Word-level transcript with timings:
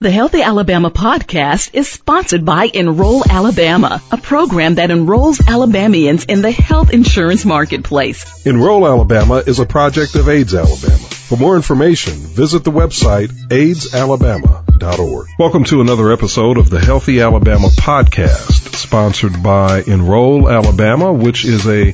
The 0.00 0.12
Healthy 0.12 0.42
Alabama 0.42 0.92
podcast 0.92 1.70
is 1.72 1.88
sponsored 1.88 2.44
by 2.44 2.70
Enroll 2.72 3.28
Alabama, 3.28 4.00
a 4.12 4.16
program 4.16 4.76
that 4.76 4.92
enrolls 4.92 5.40
Alabamians 5.44 6.24
in 6.24 6.40
the 6.40 6.52
health 6.52 6.92
insurance 6.92 7.44
marketplace. 7.44 8.46
Enroll 8.46 8.86
Alabama 8.86 9.42
is 9.44 9.58
a 9.58 9.66
project 9.66 10.14
of 10.14 10.28
AIDS 10.28 10.54
Alabama. 10.54 10.98
For 10.98 11.36
more 11.36 11.56
information, 11.56 12.12
visit 12.12 12.62
the 12.62 12.70
website 12.70 13.30
aidsalabama.org. 13.48 15.26
Welcome 15.36 15.64
to 15.64 15.80
another 15.80 16.12
episode 16.12 16.58
of 16.58 16.70
the 16.70 16.78
Healthy 16.78 17.20
Alabama 17.20 17.66
podcast, 17.66 18.76
sponsored 18.76 19.42
by 19.42 19.82
Enroll 19.82 20.48
Alabama, 20.48 21.12
which 21.12 21.44
is 21.44 21.66
a 21.66 21.92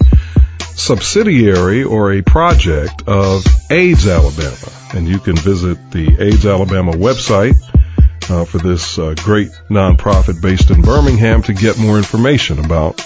subsidiary 0.74 1.84
or 1.84 2.12
a 2.12 2.20
project 2.20 3.04
of 3.06 3.46
AIDS 3.70 4.06
Alabama. 4.06 4.72
And 4.92 5.08
you 5.08 5.20
can 5.20 5.36
visit 5.36 5.90
the 5.90 6.18
AIDS 6.20 6.44
Alabama 6.44 6.92
website 6.92 7.54
uh, 8.30 8.44
for 8.44 8.58
this 8.58 8.98
uh, 8.98 9.14
great 9.18 9.50
nonprofit 9.68 10.40
based 10.40 10.70
in 10.70 10.82
Birmingham 10.82 11.42
to 11.42 11.52
get 11.52 11.78
more 11.78 11.96
information 11.96 12.64
about 12.64 13.00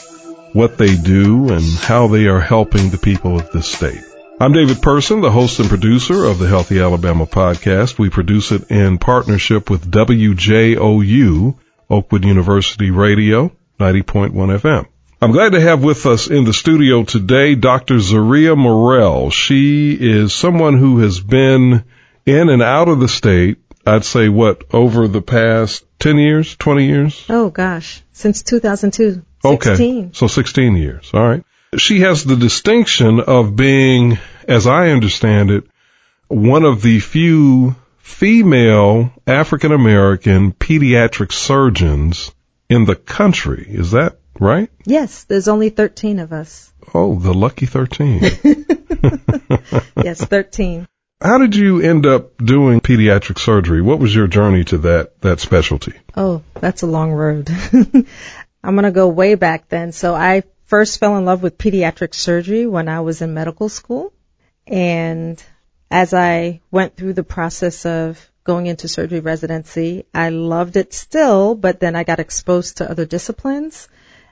what 0.52 0.78
they 0.78 0.96
do 0.96 1.52
and 1.52 1.64
how 1.78 2.08
they 2.08 2.26
are 2.26 2.40
helping 2.40 2.90
the 2.90 2.98
people 2.98 3.38
of 3.38 3.50
this 3.50 3.66
state. 3.66 4.02
I'm 4.40 4.52
David 4.52 4.80
Person, 4.80 5.20
the 5.20 5.30
host 5.30 5.58
and 5.58 5.68
producer 5.68 6.24
of 6.24 6.38
the 6.38 6.46
Healthy 6.46 6.78
Alabama 6.78 7.26
podcast. 7.26 7.98
We 7.98 8.08
produce 8.08 8.52
it 8.52 8.70
in 8.70 8.98
partnership 8.98 9.68
with 9.68 9.90
WJOU, 9.90 11.58
Oakwood 11.90 12.24
University 12.24 12.90
Radio, 12.90 13.50
90.1 13.80 14.32
FM. 14.32 14.86
I'm 15.20 15.32
glad 15.32 15.52
to 15.52 15.60
have 15.60 15.82
with 15.82 16.06
us 16.06 16.28
in 16.28 16.44
the 16.44 16.52
studio 16.52 17.02
today 17.02 17.56
Dr. 17.56 17.98
Zaria 17.98 18.54
Murrell. 18.54 19.30
She 19.30 19.96
is 19.98 20.32
someone 20.32 20.78
who 20.78 20.98
has 21.00 21.18
been 21.18 21.82
in 22.24 22.48
and 22.48 22.62
out 22.62 22.88
of 22.88 23.00
the 23.00 23.08
state 23.08 23.58
I'd 23.88 24.04
say 24.04 24.28
what 24.28 24.64
over 24.72 25.08
the 25.08 25.22
past 25.22 25.84
10 25.98 26.18
years, 26.18 26.56
20 26.56 26.86
years? 26.86 27.24
Oh 27.28 27.50
gosh, 27.50 28.02
since 28.12 28.42
2002. 28.42 29.22
16. 29.42 30.04
Okay. 30.04 30.10
So 30.12 30.26
16 30.26 30.76
years. 30.76 31.10
All 31.14 31.26
right. 31.26 31.44
She 31.76 32.00
has 32.00 32.24
the 32.24 32.36
distinction 32.36 33.20
of 33.20 33.56
being, 33.56 34.18
as 34.46 34.66
I 34.66 34.90
understand 34.90 35.50
it, 35.50 35.64
one 36.28 36.64
of 36.64 36.82
the 36.82 37.00
few 37.00 37.76
female 37.98 39.12
African 39.26 39.72
American 39.72 40.52
pediatric 40.52 41.32
surgeons 41.32 42.32
in 42.68 42.84
the 42.84 42.96
country. 42.96 43.66
Is 43.68 43.92
that 43.92 44.18
right? 44.38 44.70
Yes, 44.84 45.24
there's 45.24 45.48
only 45.48 45.70
13 45.70 46.18
of 46.18 46.32
us. 46.32 46.72
Oh, 46.94 47.18
the 47.18 47.34
lucky 47.34 47.66
13. 47.66 48.20
yes, 50.02 50.24
13. 50.24 50.88
How 51.20 51.38
did 51.38 51.56
you 51.56 51.80
end 51.80 52.06
up 52.06 52.36
doing 52.38 52.80
pediatric 52.80 53.40
surgery? 53.40 53.82
What 53.82 53.98
was 53.98 54.14
your 54.14 54.28
journey 54.28 54.62
to 54.64 54.78
that, 54.78 55.20
that 55.20 55.40
specialty? 55.40 55.94
Oh, 56.16 56.42
that's 56.54 56.82
a 56.82 56.86
long 56.86 57.10
road. 57.10 57.50
I'm 58.62 58.74
going 58.74 58.84
to 58.84 58.92
go 58.92 59.08
way 59.08 59.34
back 59.34 59.68
then. 59.68 59.90
So 59.90 60.14
I 60.14 60.44
first 60.66 61.00
fell 61.00 61.16
in 61.18 61.24
love 61.24 61.42
with 61.42 61.58
pediatric 61.58 62.14
surgery 62.14 62.66
when 62.66 62.88
I 62.88 63.00
was 63.00 63.20
in 63.20 63.34
medical 63.34 63.68
school. 63.68 64.12
And 64.64 65.42
as 65.90 66.14
I 66.14 66.60
went 66.70 66.96
through 66.96 67.14
the 67.14 67.24
process 67.24 67.84
of 67.84 68.30
going 68.44 68.66
into 68.66 68.86
surgery 68.86 69.20
residency, 69.20 70.04
I 70.14 70.28
loved 70.28 70.76
it 70.76 70.94
still, 70.94 71.56
but 71.56 71.80
then 71.80 71.96
I 71.96 72.04
got 72.04 72.20
exposed 72.20 72.76
to 72.76 72.88
other 72.88 73.06
disciplines. 73.06 73.88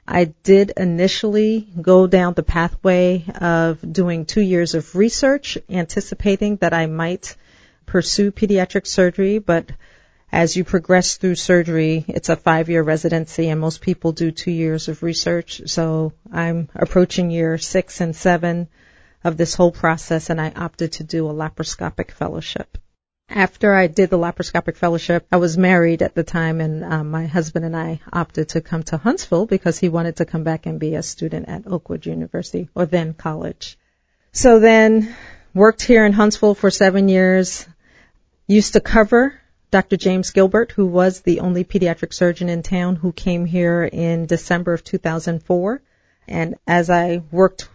I 0.08 0.26
did 0.44 0.72
initially 0.76 1.68
go 1.80 2.06
down 2.06 2.34
the 2.34 2.42
pathway 2.42 3.24
of 3.40 3.80
doing 3.92 4.24
two 4.24 4.40
years 4.40 4.74
of 4.74 4.94
research, 4.94 5.58
anticipating 5.68 6.56
that 6.56 6.72
I 6.72 6.86
might 6.86 7.36
pursue 7.86 8.30
pediatric 8.30 8.86
surgery, 8.86 9.38
but 9.38 9.70
as 10.30 10.56
you 10.56 10.64
progress 10.64 11.16
through 11.16 11.36
surgery, 11.36 12.04
it's 12.08 12.28
a 12.28 12.36
five 12.36 12.68
year 12.68 12.82
residency 12.82 13.48
and 13.48 13.60
most 13.60 13.80
people 13.80 14.12
do 14.12 14.30
two 14.30 14.50
years 14.50 14.88
of 14.88 15.02
research. 15.02 15.62
So 15.66 16.12
I'm 16.32 16.68
approaching 16.74 17.30
year 17.30 17.58
six 17.58 18.00
and 18.00 18.14
seven 18.14 18.68
of 19.24 19.36
this 19.36 19.54
whole 19.54 19.72
process 19.72 20.30
and 20.30 20.40
I 20.40 20.52
opted 20.54 20.92
to 20.92 21.04
do 21.04 21.28
a 21.28 21.34
laparoscopic 21.34 22.10
fellowship 22.12 22.78
after 23.28 23.74
I 23.74 23.88
did 23.88 24.10
the 24.10 24.18
laparoscopic 24.18 24.76
fellowship, 24.76 25.26
I 25.32 25.38
was 25.38 25.58
married 25.58 26.02
at 26.02 26.14
the 26.14 26.22
time, 26.22 26.60
and 26.60 26.84
um, 26.84 27.10
my 27.10 27.26
husband 27.26 27.64
and 27.64 27.76
I 27.76 28.00
opted 28.12 28.50
to 28.50 28.60
come 28.60 28.82
to 28.84 28.96
Huntsville 28.96 29.46
because 29.46 29.78
he 29.78 29.88
wanted 29.88 30.16
to 30.16 30.24
come 30.24 30.44
back 30.44 30.66
and 30.66 30.78
be 30.78 30.94
a 30.94 31.02
student 31.02 31.48
at 31.48 31.66
Oakwood 31.66 32.06
University, 32.06 32.68
or 32.74 32.86
then 32.86 33.14
college. 33.14 33.78
So 34.32 34.60
then 34.60 35.14
worked 35.54 35.82
here 35.82 36.06
in 36.06 36.12
Huntsville 36.12 36.54
for 36.54 36.70
seven 36.70 37.08
years. 37.08 37.66
Used 38.46 38.74
to 38.74 38.80
cover 38.80 39.34
Dr. 39.72 39.96
James 39.96 40.30
Gilbert, 40.30 40.70
who 40.70 40.86
was 40.86 41.20
the 41.20 41.40
only 41.40 41.64
pediatric 41.64 42.14
surgeon 42.14 42.48
in 42.48 42.62
town 42.62 42.94
who 42.94 43.12
came 43.12 43.44
here 43.44 43.82
in 43.82 44.26
December 44.26 44.72
of 44.72 44.84
2004. 44.84 45.82
And 46.28 46.54
as 46.66 46.90
I 46.90 47.22
worked 47.32 47.68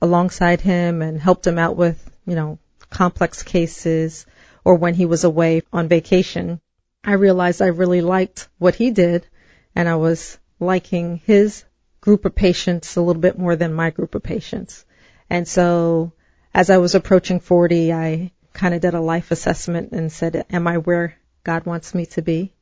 alongside 0.00 0.62
him 0.62 1.02
and 1.02 1.20
helped 1.20 1.46
him 1.46 1.58
out 1.58 1.76
with, 1.76 2.10
you 2.26 2.34
know, 2.34 2.58
complex 2.88 3.42
cases, 3.42 4.24
or 4.64 4.76
when 4.76 4.94
he 4.94 5.06
was 5.06 5.24
away 5.24 5.62
on 5.72 5.88
vacation, 5.88 6.60
I 7.04 7.12
realized 7.12 7.60
I 7.60 7.66
really 7.66 8.00
liked 8.00 8.48
what 8.58 8.74
he 8.74 8.90
did 8.90 9.26
and 9.74 9.88
I 9.88 9.96
was 9.96 10.38
liking 10.58 11.20
his 11.24 11.64
group 12.00 12.24
of 12.24 12.34
patients 12.34 12.96
a 12.96 13.02
little 13.02 13.20
bit 13.20 13.38
more 13.38 13.56
than 13.56 13.72
my 13.72 13.90
group 13.90 14.14
of 14.14 14.22
patients. 14.22 14.84
And 15.28 15.46
so 15.46 16.12
as 16.54 16.70
I 16.70 16.78
was 16.78 16.94
approaching 16.94 17.40
40, 17.40 17.92
I 17.92 18.30
kind 18.52 18.74
of 18.74 18.80
did 18.80 18.94
a 18.94 19.00
life 19.00 19.30
assessment 19.30 19.92
and 19.92 20.10
said, 20.10 20.46
am 20.50 20.66
I 20.66 20.78
where 20.78 21.16
God 21.42 21.66
wants 21.66 21.94
me 21.94 22.06
to 22.06 22.22
be? 22.22 22.52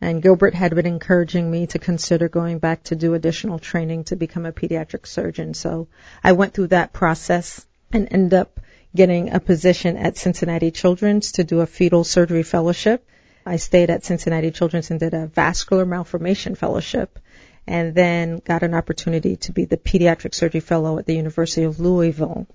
And 0.00 0.22
Gilbert 0.22 0.54
had 0.54 0.74
been 0.74 0.86
encouraging 0.86 1.50
me 1.50 1.66
to 1.68 1.78
consider 1.78 2.28
going 2.28 2.58
back 2.58 2.84
to 2.84 2.96
do 2.96 3.14
additional 3.14 3.58
training 3.58 4.04
to 4.04 4.16
become 4.16 4.46
a 4.46 4.52
pediatric 4.52 5.06
surgeon. 5.06 5.54
So 5.54 5.88
I 6.24 6.32
went 6.32 6.54
through 6.54 6.68
that 6.68 6.92
process 6.92 7.64
and 7.92 8.08
ended 8.10 8.34
up 8.34 8.58
getting 8.94 9.32
a 9.32 9.40
position 9.40 9.96
at 9.96 10.16
Cincinnati 10.16 10.70
Children's 10.70 11.32
to 11.32 11.44
do 11.44 11.60
a 11.60 11.66
fetal 11.66 12.04
surgery 12.04 12.42
fellowship. 12.42 13.06
I 13.44 13.56
stayed 13.56 13.90
at 13.90 14.04
Cincinnati 14.04 14.50
Children's 14.50 14.90
and 14.90 15.00
did 15.00 15.14
a 15.14 15.26
vascular 15.26 15.86
malformation 15.86 16.54
fellowship 16.54 17.18
and 17.66 17.94
then 17.94 18.40
got 18.44 18.62
an 18.62 18.74
opportunity 18.74 19.36
to 19.36 19.52
be 19.52 19.64
the 19.64 19.76
pediatric 19.76 20.34
surgery 20.34 20.60
fellow 20.60 20.98
at 20.98 21.06
the 21.06 21.14
University 21.14 21.62
of 21.62 21.80
Louisville 21.80 22.46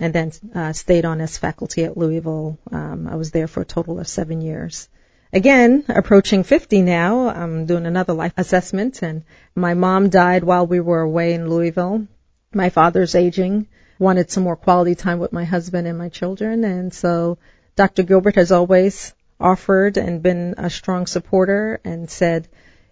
and 0.00 0.12
then 0.12 0.32
uh, 0.54 0.72
stayed 0.72 1.04
on 1.04 1.20
as 1.20 1.38
faculty 1.38 1.84
at 1.84 1.96
Louisville. 1.96 2.58
Um, 2.70 3.08
I 3.08 3.16
was 3.16 3.30
there 3.30 3.46
for 3.46 3.62
a 3.62 3.66
total 3.66 3.98
of 3.98 4.08
seven 4.08 4.40
years. 4.40 4.88
Again, 5.32 5.84
approaching 5.88 6.44
50 6.44 6.82
now, 6.82 7.28
I'm 7.28 7.66
doing 7.66 7.86
another 7.86 8.12
life 8.12 8.34
assessment 8.36 9.02
and 9.02 9.24
my 9.54 9.74
mom 9.74 10.08
died 10.08 10.44
while 10.44 10.66
we 10.66 10.80
were 10.80 11.00
away 11.00 11.34
in 11.34 11.48
Louisville. 11.48 12.06
My 12.52 12.70
father's 12.70 13.14
aging 13.14 13.66
wanted 13.98 14.30
some 14.30 14.44
more 14.44 14.56
quality 14.56 14.94
time 14.94 15.18
with 15.18 15.32
my 15.32 15.44
husband 15.44 15.86
and 15.86 15.98
my 15.98 16.08
children. 16.08 16.64
And 16.64 16.92
so 16.92 17.38
Dr. 17.76 18.02
Gilbert 18.02 18.36
has 18.36 18.52
always 18.52 19.14
offered 19.38 19.96
and 19.96 20.22
been 20.22 20.54
a 20.58 20.70
strong 20.70 21.06
supporter 21.06 21.80
and 21.84 22.10
said, 22.10 22.48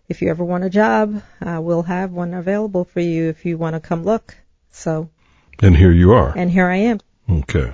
if 0.08 0.20
you 0.20 0.28
ever 0.28 0.44
want 0.44 0.64
a 0.64 0.70
job, 0.70 1.22
uh, 1.40 1.60
we'll 1.62 1.82
have 1.82 2.12
one 2.12 2.34
available 2.34 2.84
for 2.84 3.00
you 3.00 3.28
if 3.28 3.46
you 3.46 3.56
want 3.56 3.74
to 3.74 3.80
come 3.80 4.04
look. 4.04 4.36
So. 4.70 5.08
And 5.62 5.76
here 5.76 5.92
you 5.92 6.12
are. 6.12 6.36
And 6.36 6.50
here 6.50 6.66
I 6.66 6.76
am. 6.76 7.00
Okay. 7.30 7.72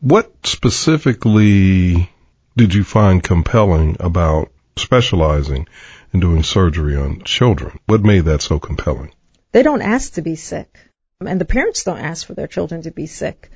What 0.00 0.32
specifically 0.46 2.10
did 2.56 2.72
you 2.72 2.84
find 2.84 3.22
compelling 3.22 3.96
about 4.00 4.50
specializing 4.76 5.68
in 6.12 6.20
doing 6.20 6.42
surgery 6.42 6.96
on 6.96 7.22
children? 7.22 7.78
What 7.86 8.02
made 8.02 8.24
that 8.26 8.42
so 8.42 8.58
compelling? 8.58 9.12
They 9.52 9.62
don't 9.62 9.82
ask 9.82 10.14
to 10.14 10.22
be 10.22 10.36
sick. 10.36 10.78
And 11.24 11.40
the 11.40 11.46
parents 11.46 11.82
don't 11.82 11.98
ask 11.98 12.26
for 12.26 12.34
their 12.34 12.46
children 12.46 12.82
to 12.82 12.90
be 12.90 13.06
sick. 13.06 13.50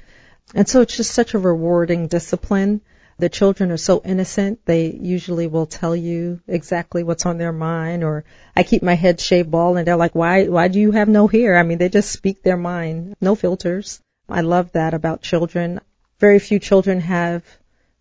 And 0.54 0.66
so 0.66 0.80
it's 0.80 0.96
just 0.96 1.12
such 1.12 1.34
a 1.34 1.38
rewarding 1.38 2.06
discipline. 2.06 2.80
The 3.18 3.28
children 3.28 3.70
are 3.70 3.76
so 3.76 4.00
innocent. 4.02 4.64
They 4.64 4.90
usually 4.90 5.46
will 5.46 5.66
tell 5.66 5.94
you 5.94 6.40
exactly 6.48 7.02
what's 7.02 7.26
on 7.26 7.36
their 7.36 7.52
mind 7.52 8.02
or 8.02 8.24
I 8.56 8.62
keep 8.62 8.82
my 8.82 8.94
head 8.94 9.20
shaved 9.20 9.50
bald 9.50 9.76
and 9.76 9.86
they're 9.86 9.96
like, 9.96 10.14
why, 10.14 10.48
why 10.48 10.68
do 10.68 10.80
you 10.80 10.92
have 10.92 11.08
no 11.08 11.26
hair? 11.26 11.58
I 11.58 11.62
mean, 11.62 11.76
they 11.76 11.90
just 11.90 12.10
speak 12.10 12.42
their 12.42 12.56
mind. 12.56 13.14
No 13.20 13.34
filters. 13.34 14.00
I 14.26 14.40
love 14.40 14.72
that 14.72 14.94
about 14.94 15.20
children. 15.20 15.80
Very 16.18 16.38
few 16.38 16.60
children 16.60 17.00
have 17.00 17.44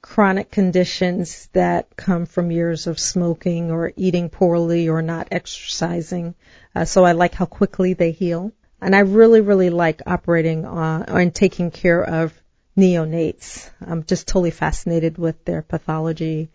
chronic 0.01 0.51
conditions 0.51 1.49
that 1.51 1.97
come 1.97 2.25
from 2.25 2.49
years 2.49 2.87
of 2.87 2.97
smoking 2.97 3.71
or 3.71 3.91
eating 3.97 4.29
poorly 4.29 4.87
or 4.87 5.01
not 5.01 5.27
exercising. 5.31 6.33
Uh, 6.73 6.85
so 6.85 7.03
I 7.03 7.11
like 7.11 7.33
how 7.33 7.45
quickly 7.45 7.93
they 7.93 8.11
heal. 8.11 8.53
And 8.81 8.95
I 8.95 8.99
really, 8.99 9.41
really 9.41 9.69
like 9.69 10.01
operating 10.07 10.65
on 10.65 11.03
and 11.03 11.35
taking 11.35 11.71
care 11.71 12.03
of 12.03 12.33
neonates. 12.77 13.69
I'm 13.85 14.03
just 14.05 14.27
totally 14.27 14.51
fascinated 14.51 15.17
with 15.17 15.43
their 15.45 15.61
pathology 15.61 16.49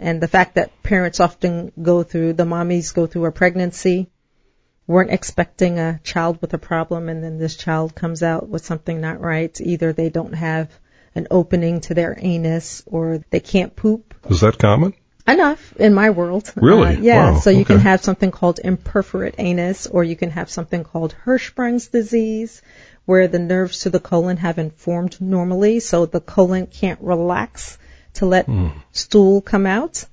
and 0.00 0.22
the 0.22 0.28
fact 0.28 0.54
that 0.54 0.82
parents 0.82 1.20
often 1.20 1.72
go 1.80 2.02
through, 2.02 2.32
the 2.32 2.44
mommies 2.44 2.94
go 2.94 3.06
through 3.06 3.26
a 3.26 3.32
pregnancy, 3.32 4.08
weren't 4.86 5.10
expecting 5.10 5.78
a 5.78 6.00
child 6.02 6.40
with 6.40 6.54
a 6.54 6.58
problem 6.58 7.10
and 7.10 7.22
then 7.22 7.38
this 7.38 7.54
child 7.54 7.94
comes 7.94 8.22
out 8.22 8.48
with 8.48 8.64
something 8.64 8.98
not 9.00 9.20
right. 9.20 9.60
Either 9.60 9.92
they 9.92 10.08
don't 10.08 10.32
have 10.32 10.70
an 11.14 11.26
opening 11.30 11.82
to 11.82 11.92
their 11.92 12.16
anus 12.18 12.82
or 12.86 13.22
they 13.28 13.40
can't 13.40 13.76
poop. 13.76 14.14
Is 14.30 14.40
that 14.40 14.58
common? 14.58 14.94
Enough 15.26 15.76
in 15.76 15.94
my 15.94 16.10
world. 16.10 16.52
Really? 16.56 16.96
Uh, 16.96 17.00
yeah. 17.00 17.30
Wow, 17.32 17.40
So 17.40 17.50
you 17.50 17.64
can 17.64 17.78
have 17.78 18.02
something 18.02 18.30
called 18.30 18.58
imperforate 18.64 19.34
anus, 19.38 19.86
or 19.86 20.02
you 20.02 20.16
can 20.16 20.30
have 20.30 20.50
something 20.50 20.84
called 20.84 21.14
Hirschsprung's 21.24 21.88
disease, 21.88 22.62
where 23.04 23.28
the 23.28 23.38
nerves 23.38 23.80
to 23.80 23.90
the 23.90 24.00
colon 24.00 24.36
haven't 24.36 24.78
formed 24.78 25.20
normally, 25.20 25.80
so 25.80 26.06
the 26.06 26.20
colon 26.20 26.66
can't 26.66 27.00
relax 27.00 27.78
to 28.14 28.26
let 28.26 28.46
Hmm. 28.46 28.68
stool 28.92 29.40
come 29.40 29.66
out. 29.66 30.04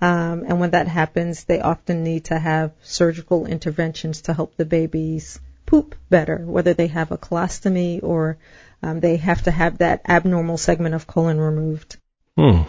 Um, 0.00 0.44
and 0.46 0.58
when 0.58 0.70
that 0.70 0.88
happens, 0.88 1.44
they 1.44 1.60
often 1.60 2.02
need 2.02 2.24
to 2.26 2.38
have 2.38 2.72
surgical 2.82 3.46
interventions 3.46 4.22
to 4.22 4.34
help 4.34 4.56
the 4.56 4.64
babies 4.64 5.38
poop 5.64 5.94
better, 6.10 6.38
whether 6.44 6.74
they 6.74 6.88
have 6.88 7.12
a 7.12 7.18
colostomy 7.18 8.02
or 8.02 8.36
um, 8.82 9.00
they 9.00 9.16
have 9.16 9.42
to 9.42 9.50
have 9.50 9.78
that 9.78 10.02
abnormal 10.08 10.58
segment 10.58 10.94
of 10.94 11.06
colon 11.06 11.38
removed. 11.38 11.96
Hmm. 12.36 12.62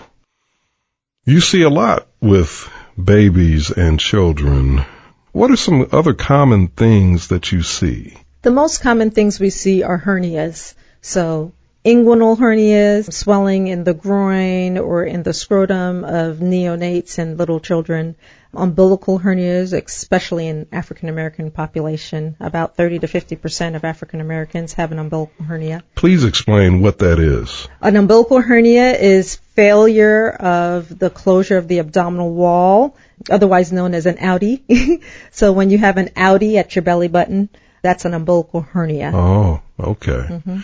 You 1.25 1.39
see 1.39 1.61
a 1.61 1.69
lot 1.69 2.05
with 2.19 2.69
babies 3.01 3.71
and 3.71 3.97
children. 3.97 4.83
What 5.31 5.51
are 5.51 5.55
some 5.55 5.87
other 5.93 6.13
common 6.13 6.67
things 6.67 7.29
that 7.29 7.49
you 7.49 7.63
see? 7.63 8.17
The 8.41 8.51
most 8.51 8.81
common 8.81 9.09
things 9.09 9.39
we 9.39 9.49
see 9.49 9.83
are 9.83 9.97
hernias. 9.97 10.73
So 10.99 11.53
inguinal 11.85 12.37
hernias, 12.37 13.11
swelling 13.11 13.67
in 13.67 13.83
the 13.83 13.93
groin 13.93 14.77
or 14.77 15.03
in 15.03 15.23
the 15.23 15.33
scrotum 15.33 16.03
of 16.03 16.37
neonates 16.37 17.17
and 17.17 17.37
little 17.37 17.59
children. 17.59 18.15
Umbilical 18.55 19.19
hernias, 19.19 19.73
especially 19.73 20.47
in 20.47 20.67
African 20.71 21.09
American 21.09 21.49
population. 21.49 22.35
About 22.39 22.77
30 22.77 22.99
to 22.99 23.07
50 23.07 23.35
percent 23.35 23.75
of 23.75 23.83
African 23.83 24.21
Americans 24.21 24.73
have 24.73 24.91
an 24.91 24.99
umbilical 24.99 25.43
hernia. 25.43 25.83
Please 25.95 26.23
explain 26.23 26.81
what 26.81 26.99
that 26.99 27.17
is. 27.17 27.67
An 27.81 27.95
umbilical 27.95 28.39
hernia 28.41 28.91
is 28.91 29.37
failure 29.55 30.29
of 30.29 30.99
the 30.99 31.09
closure 31.09 31.57
of 31.57 31.67
the 31.67 31.79
abdominal 31.79 32.31
wall, 32.31 32.95
otherwise 33.29 33.71
known 33.71 33.95
as 33.95 34.05
an 34.05 34.17
outie. 34.17 35.01
so 35.31 35.51
when 35.51 35.71
you 35.71 35.79
have 35.79 35.97
an 35.97 36.09
outie 36.09 36.57
at 36.57 36.75
your 36.75 36.83
belly 36.83 37.07
button, 37.07 37.49
that's 37.81 38.05
an 38.05 38.13
umbilical 38.13 38.61
hernia. 38.61 39.11
Oh, 39.13 39.61
okay. 39.79 40.11
Mm-hmm. 40.11 40.59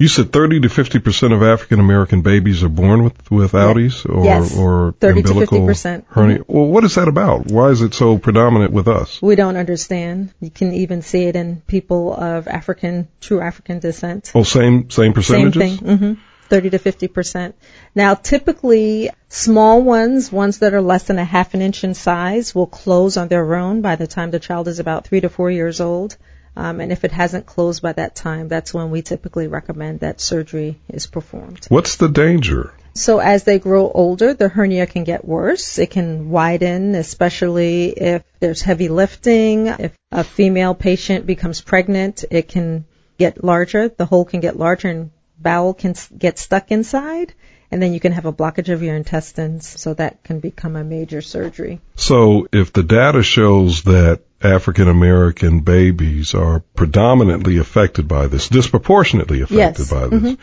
You 0.00 0.06
said 0.06 0.32
30 0.32 0.60
to 0.60 0.68
50 0.68 1.00
percent 1.00 1.32
of 1.32 1.42
African 1.42 1.80
American 1.80 2.22
babies 2.22 2.62
are 2.62 2.68
born 2.68 3.02
with 3.02 3.30
with 3.32 3.52
outies 3.52 4.08
or 4.08 4.24
Yes. 4.24 4.56
or 4.56 4.94
30 5.00 5.22
to 5.22 5.28
umbilical 5.30 5.58
50%. 5.66 6.04
hernia. 6.08 6.44
Well, 6.46 6.66
what 6.66 6.84
is 6.84 6.94
that 6.94 7.08
about? 7.08 7.46
Why 7.46 7.70
is 7.70 7.82
it 7.82 7.94
so 7.94 8.16
predominant 8.16 8.72
with 8.72 8.86
us? 8.86 9.20
We 9.20 9.34
don't 9.34 9.56
understand. 9.56 10.32
You 10.40 10.50
can 10.50 10.72
even 10.72 11.02
see 11.02 11.24
it 11.24 11.34
in 11.34 11.62
people 11.66 12.14
of 12.14 12.46
African, 12.46 13.08
true 13.20 13.40
African 13.40 13.80
descent. 13.80 14.30
Oh, 14.36 14.44
same 14.44 14.88
same 14.90 15.12
percentages? 15.14 15.60
Same 15.60 15.78
thing. 15.78 15.98
hmm 15.98 16.12
30 16.48 16.70
to 16.70 16.78
50 16.78 17.08
percent. 17.08 17.54
Now, 17.94 18.14
typically, 18.14 19.10
small 19.28 19.82
ones, 19.82 20.32
ones 20.32 20.60
that 20.60 20.72
are 20.72 20.80
less 20.80 21.02
than 21.04 21.18
a 21.18 21.24
half 21.24 21.52
an 21.54 21.60
inch 21.60 21.84
in 21.84 21.92
size, 21.92 22.54
will 22.54 22.66
close 22.68 23.18
on 23.18 23.28
their 23.28 23.54
own 23.54 23.82
by 23.82 23.96
the 23.96 24.06
time 24.06 24.30
the 24.30 24.38
child 24.38 24.66
is 24.68 24.78
about 24.78 25.06
three 25.06 25.20
to 25.20 25.28
four 25.28 25.50
years 25.50 25.80
old. 25.80 26.16
Um, 26.58 26.80
and 26.80 26.90
if 26.90 27.04
it 27.04 27.12
hasn't 27.12 27.46
closed 27.46 27.82
by 27.82 27.92
that 27.92 28.16
time, 28.16 28.48
that's 28.48 28.74
when 28.74 28.90
we 28.90 29.00
typically 29.00 29.46
recommend 29.46 30.00
that 30.00 30.20
surgery 30.20 30.80
is 30.88 31.06
performed. 31.06 31.64
What's 31.68 31.96
the 31.96 32.08
danger? 32.08 32.74
So 32.94 33.20
as 33.20 33.44
they 33.44 33.60
grow 33.60 33.88
older, 33.88 34.34
the 34.34 34.48
hernia 34.48 34.88
can 34.88 35.04
get 35.04 35.24
worse. 35.24 35.78
It 35.78 35.90
can 35.90 36.30
widen, 36.30 36.96
especially 36.96 37.90
if 37.90 38.24
there's 38.40 38.60
heavy 38.60 38.88
lifting. 38.88 39.68
If 39.68 39.96
a 40.10 40.24
female 40.24 40.74
patient 40.74 41.26
becomes 41.26 41.60
pregnant, 41.60 42.24
it 42.28 42.48
can 42.48 42.86
get 43.18 43.44
larger. 43.44 43.88
The 43.88 44.06
hole 44.06 44.24
can 44.24 44.40
get 44.40 44.58
larger 44.58 44.88
and 44.88 45.10
bowel 45.38 45.74
can 45.74 45.94
get 46.18 46.40
stuck 46.40 46.72
inside. 46.72 47.34
And 47.70 47.80
then 47.80 47.92
you 47.92 48.00
can 48.00 48.10
have 48.10 48.26
a 48.26 48.32
blockage 48.32 48.72
of 48.72 48.82
your 48.82 48.96
intestines. 48.96 49.68
So 49.80 49.94
that 49.94 50.24
can 50.24 50.40
become 50.40 50.74
a 50.74 50.82
major 50.82 51.22
surgery. 51.22 51.80
So, 51.94 52.48
if 52.50 52.72
the 52.72 52.82
data 52.82 53.22
shows 53.22 53.82
that 53.82 54.22
African 54.42 54.88
American 54.88 55.60
babies 55.60 56.34
are 56.34 56.60
predominantly 56.74 57.58
affected 57.58 58.06
by 58.06 58.28
this, 58.28 58.48
disproportionately 58.48 59.40
affected 59.42 59.80
Yes. 59.80 59.90
Mm-hmm. 59.90 60.10
by 60.10 60.18
this, 60.18 60.36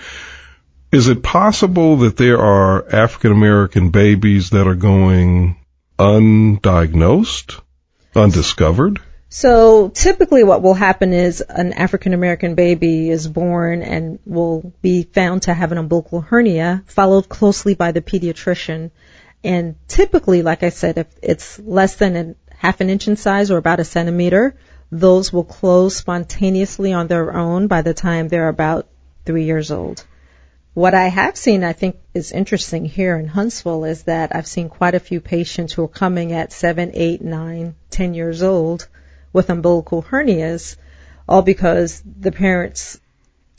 is 0.92 1.08
it 1.08 1.24
possible 1.24 1.98
that 1.98 2.18
there 2.18 2.40
are 2.40 2.86
African 2.94 3.32
American 3.32 3.90
babies 3.90 4.52
that 4.52 4.68
are 4.68 4.76
going 4.76 5.58
undiagnosed, 5.98 7.60
undiscovered? 8.16 9.00
So 9.30 9.90
typically 9.90 10.44
what 10.44 10.62
will 10.62 10.74
happen 10.74 11.12
is 11.12 11.42
an 11.42 11.74
African 11.74 12.14
American 12.14 12.56
baby 12.56 13.10
is 13.10 13.28
born 13.28 13.82
and 13.82 14.20
will 14.26 14.74
be 14.82 15.04
found 15.04 15.44
to 15.44 15.54
have 15.54 15.72
an 15.72 15.78
umbilical 15.78 16.22
hernia 16.22 16.84
followed 16.88 17.28
closely 17.28 17.76
by 17.76 17.92
the 17.92 18.02
pediatrician. 18.02 18.92
And 19.44 19.76
typically, 19.88 20.42
like 20.42 20.64
I 20.64 20.70
said, 20.70 20.98
if 20.98 21.08
it's 21.22 21.60
less 21.60 21.96
than 21.96 22.16
a 22.16 22.45
half 22.58 22.82
an 22.82 22.90
inch 22.90 23.08
in 23.08 23.16
size 23.16 23.52
or 23.52 23.58
about 23.58 23.80
a 23.80 23.84
centimeter, 23.84 24.56
those 24.92 25.34
will 25.34 25.44
close 25.44 25.96
spontaneously 25.96 26.94
on 26.94 27.08
their 27.08 27.34
own 27.34 27.68
by 27.68 27.82
the 27.82 27.94
time 27.94 28.28
they're 28.28 28.50
about 28.50 28.88
three 29.26 29.44
years 29.44 29.72
old. 29.72 30.06
What 30.74 30.94
I 30.94 31.08
have 31.08 31.38
seen, 31.38 31.64
I 31.64 31.72
think, 31.74 31.98
is 32.14 32.34
interesting 32.34 32.84
here 32.84 33.18
in 33.18 33.28
Huntsville 33.28 33.86
is 33.86 34.04
that 34.04 34.36
I've 34.36 34.46
seen 34.46 34.68
quite 34.68 34.94
a 34.94 35.00
few 35.00 35.22
patients 35.22 35.72
who 35.72 35.84
are 35.86 35.88
coming 35.88 36.34
at 36.34 36.52
seven, 36.52 36.92
eight, 36.94 37.22
nine, 37.22 37.76
ten 37.90 38.14
years 38.14 38.44
old 38.44 38.88
with 39.32 39.50
umbilical 39.50 40.04
hernias, 40.04 40.76
all 41.30 41.42
because 41.42 42.04
the 42.06 42.34
parents 42.34 43.00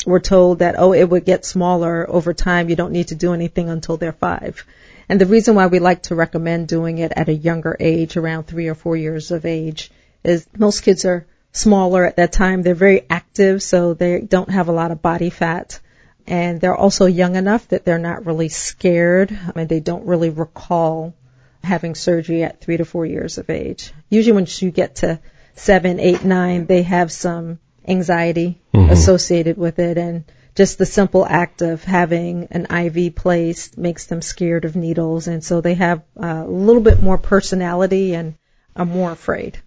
were 0.04 0.20
told 0.20 0.58
that, 0.58 0.74
oh, 0.78 0.92
it 0.92 1.08
would 1.08 1.24
get 1.24 1.46
smaller 1.46 2.08
over 2.08 2.34
time. 2.34 2.68
You 2.68 2.76
don't 2.76 2.92
need 2.92 3.08
to 3.08 3.14
do 3.14 3.32
anything 3.32 3.70
until 3.70 3.96
they're 3.96 4.12
five. 4.12 4.64
And 5.08 5.20
the 5.20 5.26
reason 5.26 5.54
why 5.54 5.66
we 5.66 5.78
like 5.78 6.02
to 6.04 6.14
recommend 6.14 6.68
doing 6.68 6.98
it 6.98 7.12
at 7.14 7.28
a 7.28 7.34
younger 7.34 7.76
age, 7.78 8.16
around 8.16 8.44
three 8.44 8.68
or 8.68 8.74
four 8.74 8.96
years 8.96 9.30
of 9.30 9.46
age, 9.46 9.90
is 10.24 10.46
most 10.56 10.80
kids 10.80 11.04
are 11.04 11.26
smaller 11.52 12.04
at 12.04 12.16
that 12.16 12.32
time. 12.32 12.62
They're 12.62 12.74
very 12.74 13.02
active, 13.08 13.62
so 13.62 13.94
they 13.94 14.20
don't 14.20 14.50
have 14.50 14.68
a 14.68 14.72
lot 14.72 14.90
of 14.90 15.02
body 15.02 15.30
fat. 15.30 15.80
And 16.26 16.60
they're 16.60 16.74
also 16.74 17.06
young 17.06 17.36
enough 17.36 17.68
that 17.68 17.84
they're 17.84 17.98
not 17.98 18.26
really 18.26 18.48
scared 18.48 19.38
and 19.54 19.68
they 19.68 19.78
don't 19.78 20.06
really 20.06 20.30
recall 20.30 21.14
having 21.62 21.94
surgery 21.94 22.42
at 22.42 22.60
three 22.60 22.76
to 22.76 22.84
four 22.84 23.06
years 23.06 23.38
of 23.38 23.48
age. 23.48 23.92
Usually 24.10 24.34
once 24.34 24.60
you 24.60 24.70
get 24.70 24.96
to 24.96 25.20
seven, 25.54 26.00
eight, 26.00 26.24
nine, 26.24 26.66
they 26.66 26.82
have 26.82 27.12
some 27.12 27.60
anxiety 27.86 28.60
mm-hmm. 28.74 28.90
associated 28.90 29.56
with 29.56 29.78
it 29.78 29.98
and 29.98 30.24
just 30.56 30.78
the 30.78 30.86
simple 30.86 31.24
act 31.24 31.62
of 31.62 31.84
having 31.84 32.48
an 32.50 32.66
IV 32.74 33.14
placed 33.14 33.78
makes 33.78 34.06
them 34.06 34.22
scared 34.22 34.64
of 34.64 34.74
needles 34.74 35.28
and 35.28 35.44
so 35.44 35.60
they 35.60 35.74
have 35.74 36.02
a 36.16 36.44
little 36.44 36.82
bit 36.82 37.02
more 37.02 37.18
personality 37.18 38.14
and 38.14 38.34
are 38.74 38.86
more 38.86 39.12
afraid. 39.12 39.58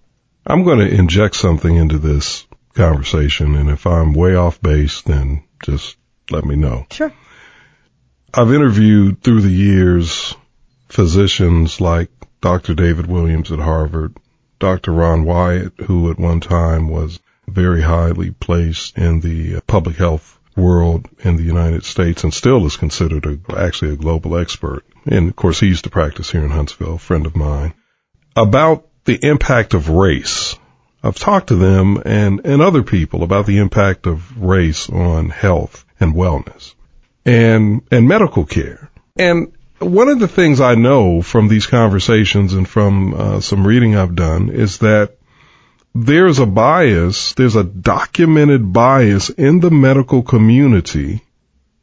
I'm 0.45 0.63
going 0.63 0.79
to 0.79 0.93
inject 0.93 1.35
something 1.35 1.75
into 1.75 1.99
this 1.99 2.47
conversation, 2.73 3.55
and 3.55 3.69
if 3.69 3.85
I'm 3.85 4.13
way 4.13 4.35
off 4.35 4.61
base, 4.61 5.01
then 5.01 5.43
just 5.63 5.97
let 6.31 6.45
me 6.45 6.55
know. 6.55 6.85
Sure. 6.91 7.13
I've 8.33 8.53
interviewed 8.53 9.21
through 9.21 9.41
the 9.41 9.49
years 9.49 10.35
physicians 10.87 11.81
like 11.81 12.09
Dr. 12.41 12.73
David 12.73 13.05
Williams 13.05 13.51
at 13.51 13.59
Harvard, 13.59 14.15
Dr. 14.59 14.91
Ron 14.91 15.23
Wyatt, 15.23 15.73
who 15.81 16.09
at 16.09 16.19
one 16.19 16.39
time 16.39 16.89
was 16.89 17.19
very 17.47 17.81
highly 17.81 18.31
placed 18.31 18.97
in 18.97 19.19
the 19.19 19.61
public 19.61 19.97
health 19.97 20.38
world 20.59 21.07
in 21.19 21.37
the 21.37 21.43
United 21.43 21.83
States 21.83 22.23
and 22.23 22.33
still 22.33 22.65
is 22.65 22.77
considered 22.77 23.25
a, 23.25 23.57
actually 23.57 23.93
a 23.93 23.97
global 23.97 24.37
expert. 24.37 24.85
And 25.05 25.29
of 25.29 25.35
course, 25.35 25.59
he 25.59 25.67
used 25.67 25.85
to 25.85 25.89
practice 25.89 26.31
here 26.31 26.43
in 26.43 26.51
Huntsville, 26.51 26.97
friend 26.97 27.25
of 27.25 27.35
mine, 27.35 27.73
about 28.35 28.87
the 29.05 29.19
impact 29.21 29.73
of 29.73 29.89
race. 29.89 30.55
I've 31.01 31.17
talked 31.17 31.47
to 31.47 31.55
them 31.55 32.01
and, 32.05 32.41
and 32.45 32.61
other 32.61 32.83
people 32.83 33.23
about 33.23 33.45
the 33.45 33.57
impact 33.57 34.05
of 34.05 34.41
race 34.41 34.89
on 34.89 35.29
health 35.29 35.85
and 35.99 36.13
wellness 36.13 36.75
and, 37.25 37.81
and 37.91 38.07
medical 38.07 38.45
care. 38.45 38.91
And 39.17 39.53
one 39.79 40.09
of 40.09 40.19
the 40.19 40.27
things 40.27 40.59
I 40.59 40.75
know 40.75 41.21
from 41.21 41.47
these 41.47 41.67
conversations 41.67 42.53
and 42.53 42.67
from 42.67 43.13
uh, 43.13 43.39
some 43.39 43.65
reading 43.65 43.95
I've 43.95 44.15
done 44.15 44.49
is 44.49 44.79
that 44.79 45.17
there's 45.93 46.39
a 46.39 46.45
bias, 46.45 47.33
there's 47.33 47.55
a 47.55 47.63
documented 47.63 48.71
bias 48.71 49.29
in 49.29 49.59
the 49.59 49.71
medical 49.71 50.21
community 50.21 51.21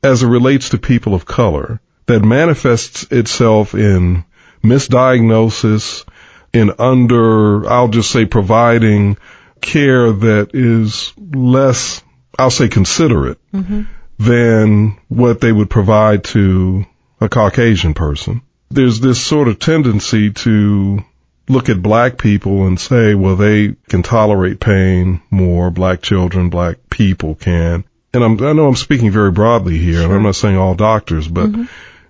as 0.02 0.22
it 0.22 0.28
relates 0.28 0.70
to 0.70 0.78
people 0.78 1.14
of 1.14 1.26
color 1.26 1.80
that 2.06 2.20
manifests 2.22 3.04
itself 3.10 3.75
in 3.75 4.25
misdiagnosis, 4.62 6.04
in 6.52 6.72
under, 6.78 7.68
I'll 7.68 7.88
just 7.88 8.10
say 8.10 8.25
providing 8.25 9.18
care 9.60 10.12
that 10.12 10.50
is 10.54 11.12
less, 11.18 12.02
I'll 12.38 12.50
say 12.50 12.68
considerate 12.68 13.38
mm-hmm. 13.52 13.82
than 14.18 14.98
what 15.08 15.40
they 15.40 15.52
would 15.52 15.68
provide 15.68 16.25
to 16.25 16.86
a 17.20 17.28
Caucasian 17.28 17.94
person. 17.94 18.42
There's 18.70 19.00
this 19.00 19.22
sort 19.22 19.48
of 19.48 19.58
tendency 19.58 20.32
to 20.32 21.04
look 21.49 21.69
at 21.69 21.83
black 21.83 22.19
people 22.19 22.67
and 22.67 22.79
say, 22.79 23.15
well, 23.15 23.37
they 23.37 23.76
can 23.88 24.03
tolerate 24.03 24.61
pain 24.61 25.23
more, 25.31 25.71
black 25.71 26.03
children, 26.03 26.50
black 26.50 26.79
people 26.91 27.35
can. 27.35 27.85
And 28.12 28.25
I'm, 28.25 28.43
I 28.43 28.53
know 28.53 28.67
I'm 28.67 28.76
speaking 28.76 29.11
very 29.11 29.31
broadly 29.31 29.79
here, 29.79 30.03
and 30.03 30.12
I'm 30.12 30.23
not 30.23 30.37
saying 30.37 30.57
all 30.57 30.75
doctors, 30.75 31.29
but 31.29 31.50
mm-hmm. 31.50 31.65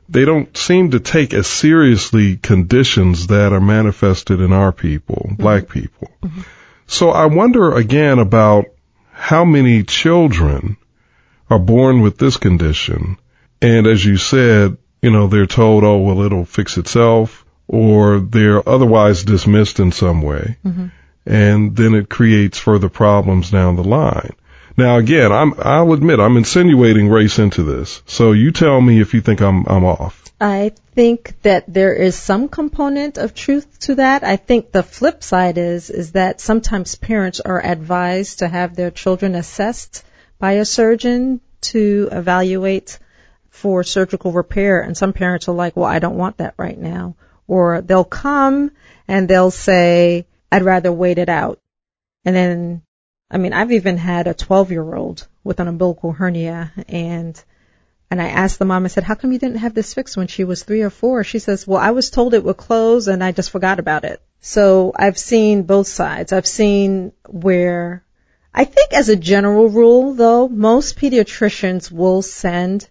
they 0.09 0.25
don't 0.25 0.57
seem 0.57 0.93
to 0.93 1.01
take 1.01 1.35
as 1.35 1.47
seriously 1.47 2.37
conditions 2.37 3.27
that 3.29 3.53
are 3.53 3.61
manifested 3.61 4.41
in 4.41 4.53
our 4.53 4.73
people, 4.73 5.27
mm-hmm. 5.29 5.43
black 5.43 5.69
people. 5.69 6.11
Mm-hmm. 6.23 6.43
So 6.87 7.11
I 7.11 7.27
wonder 7.27 7.75
again 7.75 8.19
about 8.19 8.67
how 9.11 9.45
many 9.45 9.83
children 9.83 10.77
are 11.51 11.59
born 11.59 12.01
with 12.01 12.19
this 12.19 12.37
condition. 12.37 13.19
And 13.61 13.87
as 13.87 14.05
you 14.05 14.17
said, 14.17 14.77
you 15.03 15.11
know, 15.11 15.27
they're 15.27 15.47
told, 15.47 15.85
oh, 15.85 15.99
well, 15.99 16.23
it'll 16.23 16.45
fix 16.45 16.77
itself 16.77 17.46
or 17.69 18.21
they're 18.21 18.67
otherwise 18.69 19.25
dismissed 19.25 19.81
in 19.81 19.93
some 19.93 20.23
way. 20.23 20.57
Mm-hmm. 20.65 20.87
And 21.27 21.77
then 21.77 21.95
it 21.95 22.09
creates 22.09 22.59
further 22.59 22.89
problems 22.89 23.51
down 23.51 23.77
the 23.77 23.85
line. 23.85 24.35
Now 24.77 24.99
again, 24.99 25.33
I'm, 25.33 25.55
I'll 25.59 25.93
admit 25.93 26.21
I'm 26.21 26.37
insinuating 26.37 27.09
race 27.09 27.39
into 27.39 27.63
this. 27.63 28.03
So 28.07 28.33
you 28.33 28.53
tell 28.53 28.81
me 28.81 29.01
if 29.01 29.15
you 29.15 29.21
think 29.21 29.41
I'm, 29.41 29.65
I'm 29.67 29.85
off. 29.85 30.23
I 30.39 30.73
think 30.95 31.35
that 31.43 31.65
there 31.67 31.95
is 31.95 32.15
some 32.15 32.49
component 32.49 33.17
of 33.17 33.35
truth 33.35 33.81
to 33.81 33.95
that. 33.95 34.23
I 34.23 34.37
think 34.37 34.71
the 34.71 34.83
flip 34.83 35.23
side 35.23 35.57
is 35.57 35.89
is 35.89 36.13
that 36.13 36.43
sometimes 36.43 36.95
parents 36.95 37.41
are 37.41 37.65
advised 37.65 38.41
to 38.41 38.49
have 38.49 38.77
their 38.77 38.91
children 38.91 39.35
assessed 39.35 40.05
by 40.39 40.53
a 40.53 40.67
surgeon 40.67 41.41
to 41.63 42.11
evaluate 42.13 42.99
for 43.49 43.83
surgical 43.83 44.31
repair 44.31 44.83
and 44.83 44.95
some 44.95 45.15
parents 45.15 45.49
are 45.49 45.55
like, 45.55 45.75
"Well, 45.75 45.87
I 45.87 46.01
don't 46.01 46.19
want 46.19 46.37
that 46.37 46.53
right 46.59 46.79
now." 46.79 47.15
Or 47.47 47.81
they'll 47.81 48.05
come 48.05 48.73
and 49.07 49.29
they'll 49.29 49.51
say, 49.51 50.27
"I'd 50.51 50.63
rather 50.63 50.93
wait 50.93 51.19
it 51.19 51.29
out." 51.29 51.61
And 52.25 52.35
then 52.35 52.83
I 53.31 53.39
mean, 53.39 53.53
I've 53.53 53.73
even 53.73 53.97
had 53.99 54.29
a 54.29 54.35
12-year-old 54.35 55.27
with 55.43 55.59
an 55.59 55.69
umbilical 55.69 56.13
hernia 56.13 56.73
and 56.89 57.43
and 58.09 58.23
I 58.23 58.29
asked 58.29 58.61
the 58.61 58.65
mom, 58.65 58.85
I 58.85 58.89
said, 58.89 59.03
how 59.03 59.17
come 59.17 59.33
you 59.33 59.39
didn't 59.41 59.59
have 59.59 59.75
this 59.75 59.93
fixed 59.93 60.17
when 60.17 60.29
she 60.29 60.45
was 60.45 60.63
three 60.63 60.83
or 60.83 60.91
four? 60.91 61.25
She 61.25 61.41
says, 61.41 61.67
well, 61.67 61.81
I 61.81 61.91
was 61.91 62.11
told 62.11 62.35
it 62.35 62.45
would 62.45 62.57
close 62.57 63.09
and 63.09 63.23
I 63.23 63.33
just 63.33 63.51
forgot 63.51 63.81
about 63.81 64.05
it. 64.05 64.23
So 64.41 64.93
I've 64.95 65.19
seen 65.19 65.65
both 65.65 65.89
sides. 65.89 66.33
I've 66.33 66.47
seen 66.47 67.13
where 67.29 68.05
I 68.55 68.63
think 68.65 68.93
as 68.93 69.09
a 69.09 69.17
general 69.17 69.69
rule 69.69 70.15
though, 70.15 70.49
most 70.49 70.97
pediatricians 70.97 71.91
will 71.91 72.23
send 72.23 72.89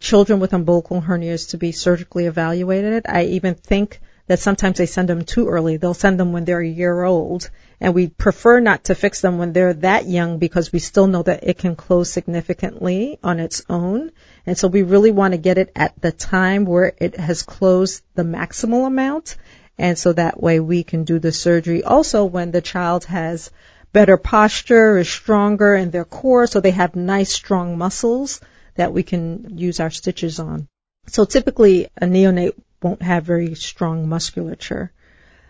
children 0.00 0.40
with 0.40 0.52
umbilical 0.52 1.00
hernias 1.00 1.50
to 1.50 1.58
be 1.58 1.72
surgically 1.72 2.26
evaluated. 2.26 3.04
I 3.08 3.24
even 3.24 3.54
think 3.54 4.00
that 4.28 4.38
sometimes 4.38 4.78
they 4.78 4.86
send 4.86 5.08
them 5.08 5.24
too 5.24 5.48
early. 5.48 5.76
They'll 5.76 5.94
send 5.94 6.20
them 6.20 6.32
when 6.32 6.44
they're 6.44 6.60
a 6.60 6.68
year 6.68 7.02
old 7.02 7.50
and 7.80 7.94
we 7.94 8.08
prefer 8.08 8.60
not 8.60 8.84
to 8.84 8.94
fix 8.94 9.20
them 9.20 9.38
when 9.38 9.52
they're 9.52 9.74
that 9.74 10.06
young 10.06 10.38
because 10.38 10.72
we 10.72 10.78
still 10.78 11.06
know 11.06 11.22
that 11.22 11.44
it 11.44 11.58
can 11.58 11.76
close 11.76 12.10
significantly 12.10 13.18
on 13.22 13.40
its 13.40 13.62
own. 13.68 14.10
And 14.46 14.58
so 14.58 14.68
we 14.68 14.82
really 14.82 15.12
want 15.12 15.32
to 15.32 15.38
get 15.38 15.58
it 15.58 15.72
at 15.74 16.00
the 16.00 16.12
time 16.12 16.64
where 16.64 16.92
it 16.98 17.16
has 17.16 17.42
closed 17.42 18.02
the 18.14 18.24
maximal 18.24 18.86
amount. 18.86 19.36
And 19.78 19.96
so 19.96 20.12
that 20.12 20.42
way 20.42 20.60
we 20.60 20.82
can 20.82 21.04
do 21.04 21.18
the 21.18 21.32
surgery 21.32 21.84
also 21.84 22.24
when 22.24 22.50
the 22.50 22.60
child 22.60 23.04
has 23.06 23.50
better 23.92 24.16
posture, 24.16 24.98
is 24.98 25.08
stronger 25.08 25.74
in 25.74 25.90
their 25.90 26.04
core, 26.04 26.46
so 26.46 26.60
they 26.60 26.72
have 26.72 26.94
nice 26.94 27.32
strong 27.32 27.78
muscles 27.78 28.40
that 28.78 28.92
we 28.92 29.02
can 29.02 29.58
use 29.58 29.80
our 29.80 29.90
stitches 29.90 30.38
on. 30.38 30.68
So 31.08 31.24
typically 31.24 31.88
a 32.00 32.06
neonate 32.06 32.54
won't 32.80 33.02
have 33.02 33.24
very 33.24 33.54
strong 33.54 34.08
musculature. 34.08 34.92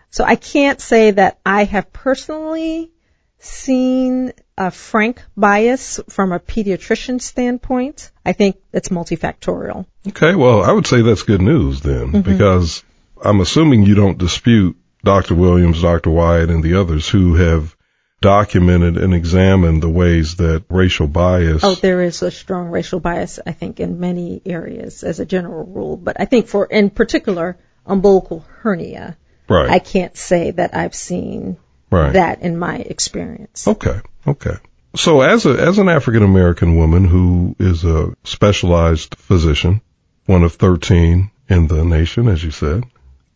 So 0.09 0.23
I 0.23 0.35
can't 0.35 0.81
say 0.81 1.11
that 1.11 1.39
I 1.45 1.63
have 1.65 1.93
personally 1.93 2.91
seen 3.37 4.33
a 4.57 4.71
frank 4.71 5.21
bias 5.37 5.99
from 6.09 6.31
a 6.31 6.39
pediatrician 6.39 7.21
standpoint. 7.21 8.11
I 8.25 8.33
think 8.33 8.57
it's 8.73 8.89
multifactorial. 8.89 9.85
Okay, 10.07 10.33
well, 10.33 10.63
I 10.63 10.71
would 10.71 10.87
say 10.87 11.03
that's 11.03 11.23
good 11.23 11.41
news 11.41 11.81
then, 11.81 12.11
mm-hmm. 12.11 12.21
because 12.21 12.83
I'm 13.23 13.41
assuming 13.41 13.83
you 13.83 13.93
don't 13.93 14.17
dispute 14.17 14.75
Dr. 15.03 15.35
Williams, 15.35 15.83
Dr. 15.83 16.09
Wyatt, 16.09 16.49
and 16.49 16.63
the 16.63 16.81
others 16.81 17.07
who 17.07 17.35
have 17.35 17.75
documented 18.21 18.97
and 18.97 19.13
examined 19.13 19.81
the 19.81 19.89
ways 19.89 20.35
that 20.35 20.65
racial 20.69 21.07
bias. 21.07 21.63
Oh, 21.63 21.75
there 21.75 22.01
is 22.01 22.21
a 22.21 22.31
strong 22.31 22.69
racial 22.69 22.99
bias, 22.99 23.39
I 23.45 23.51
think, 23.51 23.79
in 23.79 23.99
many 23.99 24.41
areas 24.45 25.03
as 25.03 25.19
a 25.19 25.25
general 25.25 25.65
rule. 25.65 25.97
But 25.97 26.19
I 26.19 26.25
think 26.25 26.47
for, 26.47 26.65
in 26.65 26.89
particular, 26.89 27.57
umbilical 27.85 28.45
hernia, 28.61 29.17
right. 29.47 29.69
I 29.69 29.79
can't 29.79 30.15
say 30.15 30.51
that 30.51 30.75
I've 30.75 30.95
seen 30.95 31.57
right. 31.89 32.13
that 32.13 32.41
in 32.41 32.57
my 32.57 32.77
experience. 32.77 33.67
Okay. 33.67 33.99
Okay. 34.27 34.57
So 34.95 35.21
as 35.21 35.45
a 35.45 35.51
as 35.51 35.77
an 35.77 35.87
African 35.87 36.23
American 36.23 36.75
woman 36.75 37.05
who 37.05 37.55
is 37.59 37.85
a 37.85 38.15
specialized 38.23 39.15
physician, 39.15 39.81
one 40.25 40.43
of 40.43 40.55
13 40.55 41.29
in 41.47 41.67
the 41.67 41.85
nation, 41.85 42.27
as 42.27 42.43
you 42.43 42.51
said, 42.51 42.83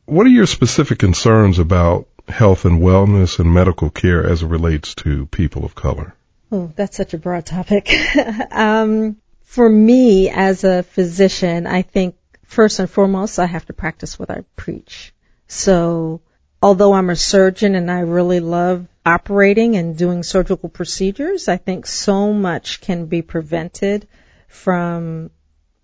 what 0.05 0.25
are 0.25 0.31
your 0.31 0.47
specific 0.47 0.99
concerns 0.99 1.59
about 1.59 2.07
health 2.27 2.65
and 2.65 2.81
wellness 2.81 3.39
and 3.39 3.53
medical 3.53 3.89
care 3.89 4.27
as 4.27 4.43
it 4.43 4.47
relates 4.47 4.95
to 4.95 5.25
people 5.27 5.65
of 5.65 5.75
color? 5.75 6.15
Oh, 6.51 6.71
that's 6.75 6.97
such 6.97 7.13
a 7.13 7.17
broad 7.17 7.45
topic. 7.45 7.89
um, 8.51 9.17
for 9.43 9.67
me, 9.67 10.29
as 10.29 10.63
a 10.63 10.83
physician, 10.83 11.67
I 11.67 11.81
think 11.81 12.15
first 12.45 12.79
and 12.79 12.89
foremost, 12.89 13.39
I 13.39 13.45
have 13.45 13.65
to 13.65 13.73
practice 13.73 14.17
what 14.17 14.29
I 14.29 14.43
preach. 14.55 15.13
So, 15.47 16.21
although 16.61 16.93
I'm 16.93 17.09
a 17.09 17.15
surgeon 17.15 17.75
and 17.75 17.91
I 17.91 17.99
really 17.99 18.39
love 18.39 18.87
operating 19.05 19.75
and 19.75 19.97
doing 19.97 20.23
surgical 20.23 20.69
procedures, 20.69 21.47
I 21.47 21.57
think 21.57 21.85
so 21.85 22.33
much 22.33 22.81
can 22.81 23.07
be 23.07 23.21
prevented 23.21 24.07
from 24.47 25.31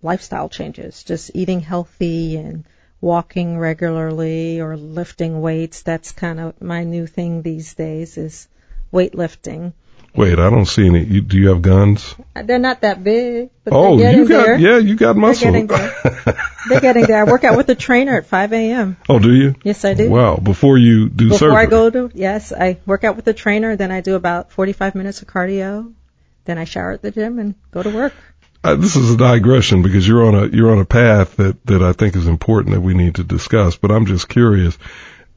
lifestyle 0.02 0.48
changes, 0.48 1.02
just 1.02 1.32
eating 1.34 1.60
healthy 1.60 2.36
and 2.36 2.64
walking 3.00 3.58
regularly 3.58 4.60
or 4.60 4.76
lifting 4.76 5.40
weights. 5.40 5.82
That's 5.82 6.12
kind 6.12 6.40
of 6.40 6.60
my 6.60 6.84
new 6.84 7.06
thing 7.06 7.42
these 7.42 7.74
days 7.74 8.16
is 8.18 8.48
weightlifting. 8.92 9.72
Wait, 10.12 10.40
I 10.40 10.50
don't 10.50 10.66
see 10.66 10.86
any. 10.86 11.04
You, 11.04 11.20
do 11.20 11.38
you 11.38 11.50
have 11.50 11.62
guns? 11.62 12.16
Uh, 12.34 12.42
they're 12.42 12.58
not 12.58 12.80
that 12.80 13.04
big, 13.04 13.50
but 13.62 13.72
oh, 13.72 13.96
they're 13.96 14.10
getting 14.10 14.18
you 14.20 14.28
got 14.28 14.44
there. 14.44 14.58
yeah, 14.58 14.78
you 14.78 14.96
got 14.96 15.12
They're 15.12 15.20
muscle. 15.22 15.52
getting 15.52 15.68
there. 15.68 15.94
They're 16.68 16.80
getting 16.80 17.06
there. 17.06 17.20
I 17.20 17.30
work 17.30 17.44
out 17.44 17.56
with 17.56 17.68
a 17.68 17.76
trainer 17.76 18.16
at 18.16 18.26
5 18.26 18.52
a.m. 18.52 18.96
oh, 19.08 19.20
do 19.20 19.32
you? 19.32 19.54
Yes, 19.62 19.84
I 19.84 19.94
do. 19.94 20.10
Wow. 20.10 20.34
Before 20.36 20.76
you 20.76 21.08
do 21.08 21.26
Before 21.28 21.38
surgery. 21.38 21.56
I 21.56 21.66
go 21.66 21.90
to, 21.90 22.10
yes, 22.12 22.52
I 22.52 22.78
work 22.86 23.04
out 23.04 23.14
with 23.14 23.28
a 23.28 23.32
trainer, 23.32 23.76
then 23.76 23.92
I 23.92 24.00
do 24.00 24.16
about 24.16 24.50
45 24.50 24.96
minutes 24.96 25.22
of 25.22 25.28
cardio, 25.28 25.92
then 26.44 26.58
I 26.58 26.64
shower 26.64 26.90
at 26.90 27.02
the 27.02 27.12
gym 27.12 27.38
and 27.38 27.54
go 27.70 27.82
to 27.82 27.90
work. 27.90 28.12
Uh, 28.62 28.76
this 28.76 28.96
is 28.96 29.10
a 29.12 29.16
digression 29.16 29.82
because 29.82 30.06
you're 30.06 30.24
on 30.26 30.34
a 30.34 30.46
you're 30.46 30.72
on 30.72 30.80
a 30.80 30.84
path 30.84 31.36
that 31.36 31.64
that 31.66 31.82
I 31.82 31.92
think 31.92 32.16
is 32.16 32.26
important 32.26 32.74
that 32.74 32.80
we 32.80 32.94
need 32.94 33.16
to 33.16 33.24
discuss. 33.24 33.76
But 33.76 33.90
I'm 33.90 34.06
just 34.06 34.28
curious. 34.28 34.76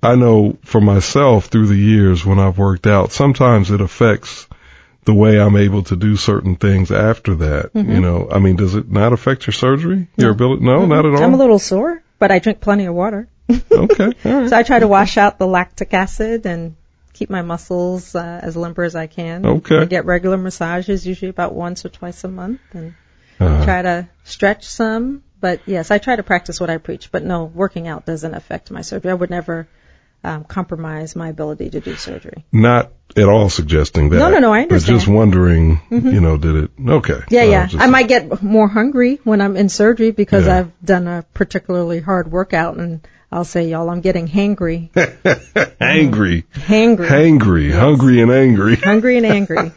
I 0.01 0.15
know 0.15 0.57
for 0.63 0.81
myself 0.81 1.45
through 1.45 1.67
the 1.67 1.75
years 1.75 2.25
when 2.25 2.37
I've 2.37 2.57
worked 2.57 2.87
out, 2.87 3.13
sometimes 3.13 3.71
it 3.71 3.79
affects 3.79 4.47
the 5.05 5.13
way 5.13 5.39
I'm 5.39 5.55
able 5.55 5.83
to 5.83 5.95
do 5.95 6.17
certain 6.17 6.57
things 6.57 6.91
after 6.91 7.35
that. 7.35 7.71
You 7.73 8.01
know, 8.01 8.29
I 8.29 8.39
mean, 8.39 8.57
does 8.57 8.75
it 8.75 8.91
not 8.91 9.13
affect 9.13 9.47
your 9.47 9.53
surgery? 9.53 10.07
Your 10.17 10.31
ability? 10.31 10.63
No, 10.63 10.85
not 10.85 11.05
at 11.05 11.13
all. 11.13 11.23
I'm 11.23 11.33
a 11.33 11.37
little 11.37 11.59
sore, 11.59 12.03
but 12.19 12.31
I 12.31 12.39
drink 12.39 12.59
plenty 12.59 12.85
of 12.85 12.95
water. 12.95 13.27
okay. 13.71 14.11
Right. 14.23 14.49
So 14.49 14.57
I 14.57 14.63
try 14.63 14.79
to 14.79 14.87
wash 14.87 15.17
out 15.17 15.39
the 15.39 15.47
lactic 15.47 15.93
acid 15.93 16.45
and 16.45 16.75
keep 17.13 17.29
my 17.29 17.41
muscles 17.41 18.15
uh, 18.15 18.39
as 18.41 18.57
limber 18.57 18.83
as 18.83 18.95
I 18.95 19.07
can. 19.07 19.45
Okay. 19.45 19.79
I 19.79 19.85
get 19.85 20.05
regular 20.05 20.37
massages, 20.37 21.05
usually 21.05 21.29
about 21.29 21.53
once 21.53 21.85
or 21.85 21.89
twice 21.89 22.23
a 22.23 22.29
month, 22.29 22.61
and 22.73 22.93
Uh, 23.39 23.63
try 23.65 23.81
to 23.81 24.07
stretch 24.23 24.65
some. 24.67 25.23
But 25.39 25.61
yes, 25.65 25.91
I 25.91 25.97
try 25.97 26.15
to 26.15 26.23
practice 26.23 26.59
what 26.59 26.69
I 26.69 26.77
preach. 26.77 27.11
But 27.11 27.23
no, 27.23 27.43
working 27.45 27.87
out 27.87 28.05
doesn't 28.05 28.33
affect 28.33 28.71
my 28.71 28.81
surgery. 28.81 29.11
I 29.11 29.13
would 29.13 29.29
never 29.29 29.67
um, 30.23 30.45
compromise 30.45 31.15
my 31.17 31.27
ability 31.29 31.69
to 31.71 31.81
do 31.81 31.95
surgery. 31.95 32.45
not 32.51 32.91
at 33.17 33.27
all 33.27 33.49
suggesting 33.49 34.09
that. 34.09 34.17
No, 34.17 34.29
no, 34.29 34.39
no, 34.39 34.53
I 34.53 34.65
But 34.65 34.75
just 34.75 34.89
understand. 34.89 35.01
Mm-hmm. 35.01 35.15
wondering, 35.15 35.81
you 35.89 36.21
know, 36.21 36.37
did 36.37 36.55
it? 36.55 36.71
Okay. 36.87 37.19
Yeah, 37.29 37.43
yeah. 37.43 37.67
just- 37.67 37.83
I 37.83 37.87
might 37.87 38.07
get 38.07 38.41
more 38.41 38.67
hungry 38.69 39.19
when 39.25 39.41
I'm 39.41 39.57
in 39.57 39.67
surgery 39.69 40.11
because 40.11 40.45
Yeah. 40.47 40.59
I've 40.59 40.71
done 40.83 41.07
a 41.07 41.25
particularly 41.33 41.99
hard 41.99 42.31
workout, 42.31 42.77
and 42.77 43.05
I'll 43.33 43.45
say, 43.45 43.67
y'all, 43.67 43.89
I'm 43.89 44.01
getting 44.01 44.27
hangry, 44.27 44.89
angry, 45.81 46.43
hangry. 46.53 47.07
hangry, 47.07 47.71
hungry, 47.73 48.21
and 48.21 48.31
angry. 48.31 48.75
hungry 48.91 49.17
and 49.17 49.25
angry. 49.25 49.71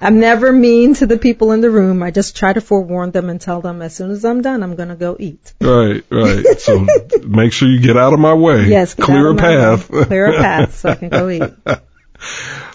I'm 0.00 0.18
never 0.18 0.50
mean 0.50 0.94
to 0.94 1.06
the 1.06 1.18
people 1.18 1.52
in 1.52 1.60
the 1.60 1.70
room. 1.70 2.02
I 2.02 2.10
just 2.10 2.36
try 2.36 2.54
to 2.54 2.62
forewarn 2.62 3.10
them 3.10 3.28
and 3.28 3.38
tell 3.38 3.60
them 3.60 3.82
as 3.82 3.94
soon 3.94 4.12
as 4.12 4.24
I'm 4.24 4.40
done, 4.40 4.62
I'm 4.62 4.76
going 4.76 4.88
to 4.88 4.94
go 4.94 5.14
eat. 5.20 5.52
Right, 5.60 6.02
right. 6.10 6.58
So 6.58 6.86
make 7.22 7.52
sure 7.52 7.68
you 7.68 7.80
get 7.80 7.98
out 7.98 8.14
of 8.14 8.18
my 8.18 8.32
way. 8.32 8.64
Yes, 8.64 8.94
clear 8.94 9.28
a 9.28 9.34
my 9.34 9.42
way. 9.42 9.56
path. 9.56 9.88
Clear 10.06 10.32
a 10.32 10.38
path 10.38 10.76
so 10.76 10.88
I 10.88 10.94
can 10.94 11.10
go 11.10 11.28
eat. 11.28 11.42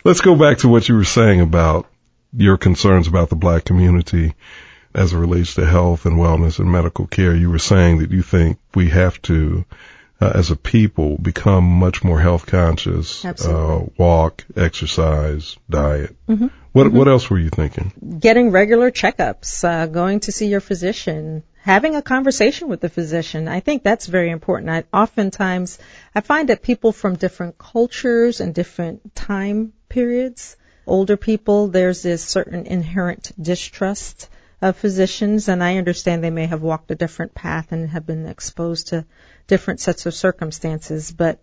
Let's 0.04 0.22
go 0.22 0.36
back 0.36 0.60
to 0.60 0.70
what 0.70 0.88
you 0.88 0.94
were 0.94 1.04
saying 1.04 1.42
about 1.42 1.88
your 2.32 2.58
concerns 2.58 3.08
about 3.08 3.30
the 3.30 3.36
black 3.36 3.66
community 3.66 4.36
as 4.94 5.14
it 5.14 5.18
relates 5.18 5.56
to 5.56 5.66
health 5.66 6.06
and 6.06 6.18
wellness 6.18 6.60
and 6.60 6.72
medical 6.72 7.08
care. 7.08 7.36
You 7.36 7.50
were 7.50 7.60
saying 7.60 8.00
that 8.00 8.12
you 8.12 8.22
think 8.22 8.58
we 8.74 8.90
have 8.90 9.22
to, 9.24 9.66
uh, 10.20 10.32
as 10.34 10.52
a 10.52 10.56
people, 10.56 11.18
become 11.18 11.64
much 11.64 12.04
more 12.04 12.20
health 12.20 12.46
conscious. 12.46 13.24
Absolutely. 13.24 13.88
Uh, 13.88 13.90
walk, 13.98 14.46
exercise, 14.56 15.58
diet. 15.70 16.16
Mm-hmm. 16.28 16.48
What 16.72 16.92
What 16.92 17.08
else 17.08 17.30
were 17.30 17.40
you 17.40 17.50
thinking? 17.50 18.20
Getting 18.20 18.52
regular 18.52 18.92
checkups, 18.92 19.64
uh, 19.64 19.88
going 19.88 20.22
to 20.22 20.32
see 20.32 20.48
your 20.48 20.60
physician, 20.60 21.44
having 21.62 21.96
a 21.96 22.02
conversation 22.02 22.68
with 22.68 22.82
the 22.82 22.90
physician. 22.90 23.48
I 23.48 23.60
think 23.60 23.84
that's 23.84 24.06
very 24.06 24.30
important. 24.30 24.70
I 24.70 24.84
oftentimes 24.94 25.80
I 26.14 26.22
find 26.22 26.50
that 26.50 26.62
people 26.62 26.92
from 26.92 27.16
different 27.16 27.58
cultures 27.58 28.40
and 28.40 28.54
different 28.54 29.16
time 29.16 29.74
periods, 29.88 30.58
older 30.86 31.18
people, 31.18 31.68
there's 31.68 32.04
this 32.04 32.24
certain 32.24 32.66
inherent 32.66 33.32
distrust 33.42 34.30
of 34.62 34.78
physicians 34.78 35.48
and 35.48 35.64
I 35.64 35.78
understand 35.78 36.24
they 36.24 36.30
may 36.30 36.48
have 36.48 36.62
walked 36.62 36.92
a 36.92 36.96
different 36.96 37.34
path 37.34 37.72
and 37.72 37.90
have 37.90 38.06
been 38.06 38.26
exposed 38.26 38.88
to 38.88 39.06
different 39.48 39.80
sets 39.80 40.06
of 40.06 40.14
circumstances, 40.14 41.12
but 41.12 41.40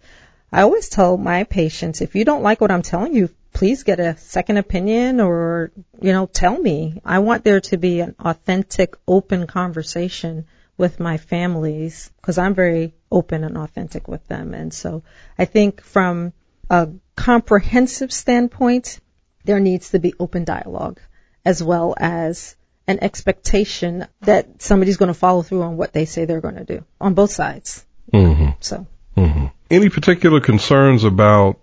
I 0.52 0.62
always 0.62 0.88
tell 0.88 1.16
my 1.16 1.44
patients, 1.44 2.00
if 2.00 2.14
you 2.14 2.24
don't 2.24 2.42
like 2.42 2.60
what 2.60 2.70
I'm 2.70 2.82
telling 2.82 3.14
you, 3.14 3.30
please 3.52 3.82
get 3.82 4.00
a 4.00 4.16
second 4.18 4.58
opinion 4.58 5.20
or, 5.20 5.72
you 6.00 6.12
know, 6.12 6.26
tell 6.26 6.56
me. 6.56 7.00
I 7.04 7.18
want 7.20 7.42
there 7.42 7.60
to 7.62 7.76
be 7.78 8.00
an 8.00 8.14
authentic, 8.18 8.96
open 9.08 9.46
conversation 9.46 10.46
with 10.76 11.00
my 11.00 11.16
families 11.16 12.10
because 12.20 12.38
I'm 12.38 12.54
very 12.54 12.94
open 13.10 13.44
and 13.44 13.56
authentic 13.56 14.08
with 14.08 14.26
them. 14.28 14.52
And 14.54 14.72
so 14.72 15.02
I 15.38 15.46
think 15.46 15.80
from 15.80 16.32
a 16.68 16.90
comprehensive 17.16 18.12
standpoint, 18.12 19.00
there 19.44 19.60
needs 19.60 19.90
to 19.90 19.98
be 19.98 20.14
open 20.20 20.44
dialogue 20.44 21.00
as 21.44 21.62
well 21.62 21.94
as 21.96 22.56
an 22.88 22.98
expectation 23.02 24.06
that 24.22 24.62
somebody's 24.62 24.96
going 24.96 25.08
to 25.08 25.18
follow 25.18 25.42
through 25.42 25.62
on 25.62 25.76
what 25.76 25.92
they 25.92 26.04
say 26.04 26.24
they're 26.24 26.40
going 26.40 26.56
to 26.56 26.64
do 26.64 26.84
on 27.00 27.14
both 27.14 27.30
sides. 27.30 27.84
Mm-hmm. 28.12 28.50
So, 28.60 28.86
Mm-hmm. 29.16 29.46
Any 29.70 29.88
particular 29.88 30.40
concerns 30.40 31.04
about 31.04 31.58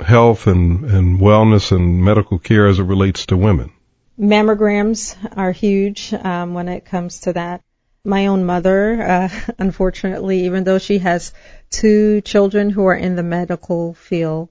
health 0.00 0.48
and, 0.48 0.84
and 0.84 1.20
wellness 1.20 1.70
and 1.70 2.04
medical 2.04 2.40
care 2.40 2.66
as 2.66 2.80
it 2.80 2.82
relates 2.82 3.26
to 3.26 3.36
women? 3.36 3.72
mammograms 4.18 5.16
are 5.36 5.52
huge 5.52 6.12
um, 6.12 6.54
when 6.54 6.68
it 6.68 6.84
comes 6.84 7.20
to 7.20 7.32
that. 7.34 7.62
My 8.04 8.26
own 8.26 8.44
mother, 8.44 9.00
uh, 9.00 9.28
unfortunately, 9.58 10.44
even 10.46 10.64
though 10.64 10.78
she 10.78 10.98
has 10.98 11.32
two 11.70 12.20
children 12.22 12.70
who 12.70 12.84
are 12.86 12.96
in 12.96 13.16
the 13.16 13.22
medical 13.22 13.94
field, 13.94 14.48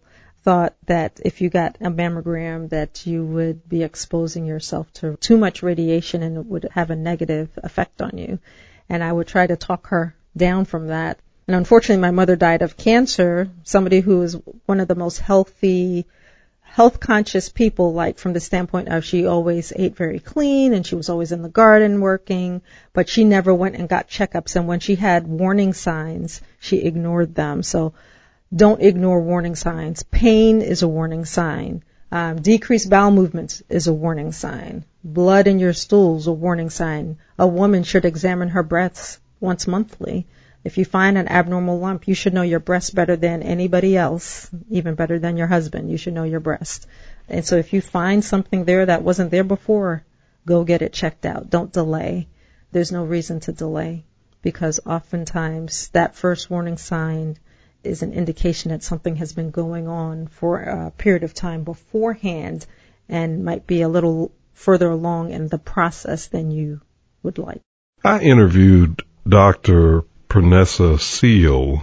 thought 0.47 0.75
that 0.85 1.19
if 1.25 1.41
you 1.41 1.49
got 1.49 1.75
a 1.81 1.89
mammogram 1.89 2.69
that 2.69 3.05
you 3.05 3.21
would 3.25 3.67
be 3.67 3.83
exposing 3.83 4.45
yourself 4.45 4.89
to 4.93 5.17
too 5.17 5.37
much 5.37 5.61
radiation 5.61 6.23
and 6.23 6.37
it 6.37 6.45
would 6.45 6.69
have 6.71 6.89
a 6.89 6.95
negative 6.95 7.49
effect 7.57 8.01
on 8.01 8.17
you. 8.17 8.39
And 8.87 9.03
I 9.03 9.11
would 9.11 9.27
try 9.27 9.45
to 9.45 9.57
talk 9.57 9.87
her 9.87 10.15
down 10.37 10.63
from 10.63 10.87
that. 10.87 11.19
And 11.47 11.55
unfortunately, 11.57 12.01
my 12.01 12.11
mother 12.11 12.37
died 12.37 12.61
of 12.61 12.77
cancer, 12.77 13.49
somebody 13.65 13.99
who 13.99 14.19
was 14.19 14.37
one 14.65 14.79
of 14.79 14.87
the 14.87 14.95
most 14.95 15.19
healthy, 15.19 16.05
health 16.61 17.01
conscious 17.01 17.49
people, 17.49 17.91
like 17.91 18.17
from 18.17 18.31
the 18.31 18.39
standpoint 18.39 18.87
of 18.87 19.03
she 19.03 19.25
always 19.25 19.73
ate 19.75 19.97
very 19.97 20.19
clean 20.19 20.73
and 20.73 20.87
she 20.87 20.95
was 20.95 21.09
always 21.09 21.33
in 21.33 21.41
the 21.41 21.49
garden 21.49 21.99
working, 21.99 22.61
but 22.93 23.09
she 23.09 23.25
never 23.25 23.53
went 23.53 23.75
and 23.75 23.89
got 23.89 24.07
checkups. 24.07 24.55
And 24.55 24.65
when 24.65 24.79
she 24.79 24.95
had 24.95 25.27
warning 25.27 25.73
signs, 25.73 26.39
she 26.57 26.77
ignored 26.77 27.35
them. 27.35 27.63
So 27.63 27.95
don't 28.55 28.81
ignore 28.81 29.21
warning 29.21 29.55
signs. 29.55 30.03
Pain 30.03 30.61
is 30.61 30.81
a 30.81 30.87
warning 30.87 31.25
sign. 31.25 31.83
Um, 32.11 32.41
decreased 32.41 32.89
bowel 32.89 33.11
movements 33.11 33.61
is 33.67 33.87
a 33.87 33.93
warning 33.93 34.31
sign. 34.31 34.85
Blood 35.03 35.47
in 35.47 35.59
your 35.59 35.73
stools 35.73 36.27
a 36.27 36.31
warning 36.31 36.69
sign. 36.69 37.17
A 37.37 37.45
woman 37.45 37.83
should 37.83 38.05
examine 38.05 38.49
her 38.49 38.63
breasts 38.63 39.19
once 39.41 39.67
monthly. 39.67 40.27
If 40.63 40.77
you 40.77 40.85
find 40.85 41.17
an 41.17 41.27
abnormal 41.27 41.79
lump, 41.79 42.07
you 42.07 42.13
should 42.13 42.33
know 42.33 42.41
your 42.41 42.59
breast 42.59 42.95
better 42.95 43.15
than 43.15 43.43
anybody 43.43 43.97
else, 43.97 44.49
even 44.69 44.95
better 44.95 45.19
than 45.19 45.37
your 45.37 45.47
husband. 45.47 45.91
You 45.91 45.97
should 45.97 46.13
know 46.13 46.23
your 46.23 46.39
breast. 46.39 46.87
And 47.29 47.45
so 47.45 47.57
if 47.57 47.73
you 47.73 47.81
find 47.81 48.23
something 48.23 48.63
there 48.63 48.85
that 48.85 49.03
wasn't 49.03 49.31
there 49.31 49.43
before, 49.43 50.03
go 50.45 50.63
get 50.63 50.81
it 50.81 50.93
checked 50.93 51.25
out. 51.25 51.49
Don't 51.49 51.71
delay. 51.73 52.27
There's 52.71 52.91
no 52.91 53.03
reason 53.03 53.41
to 53.41 53.51
delay 53.51 54.05
because 54.41 54.79
oftentimes 54.85 55.89
that 55.89 56.15
first 56.15 56.49
warning 56.49 56.77
sign 56.77 57.37
is 57.87 58.03
an 58.03 58.13
indication 58.13 58.71
that 58.71 58.83
something 58.83 59.15
has 59.17 59.33
been 59.33 59.51
going 59.51 59.87
on 59.87 60.27
for 60.27 60.59
a 60.59 60.91
period 60.91 61.23
of 61.23 61.33
time 61.33 61.63
beforehand 61.63 62.65
and 63.09 63.43
might 63.43 63.65
be 63.65 63.81
a 63.81 63.89
little 63.89 64.31
further 64.53 64.89
along 64.89 65.31
in 65.31 65.47
the 65.47 65.57
process 65.57 66.27
than 66.27 66.51
you 66.51 66.81
would 67.23 67.37
like. 67.37 67.61
I 68.03 68.19
interviewed 68.19 69.01
Dr. 69.27 70.03
Pernessa 70.29 70.99
Seele 70.99 71.81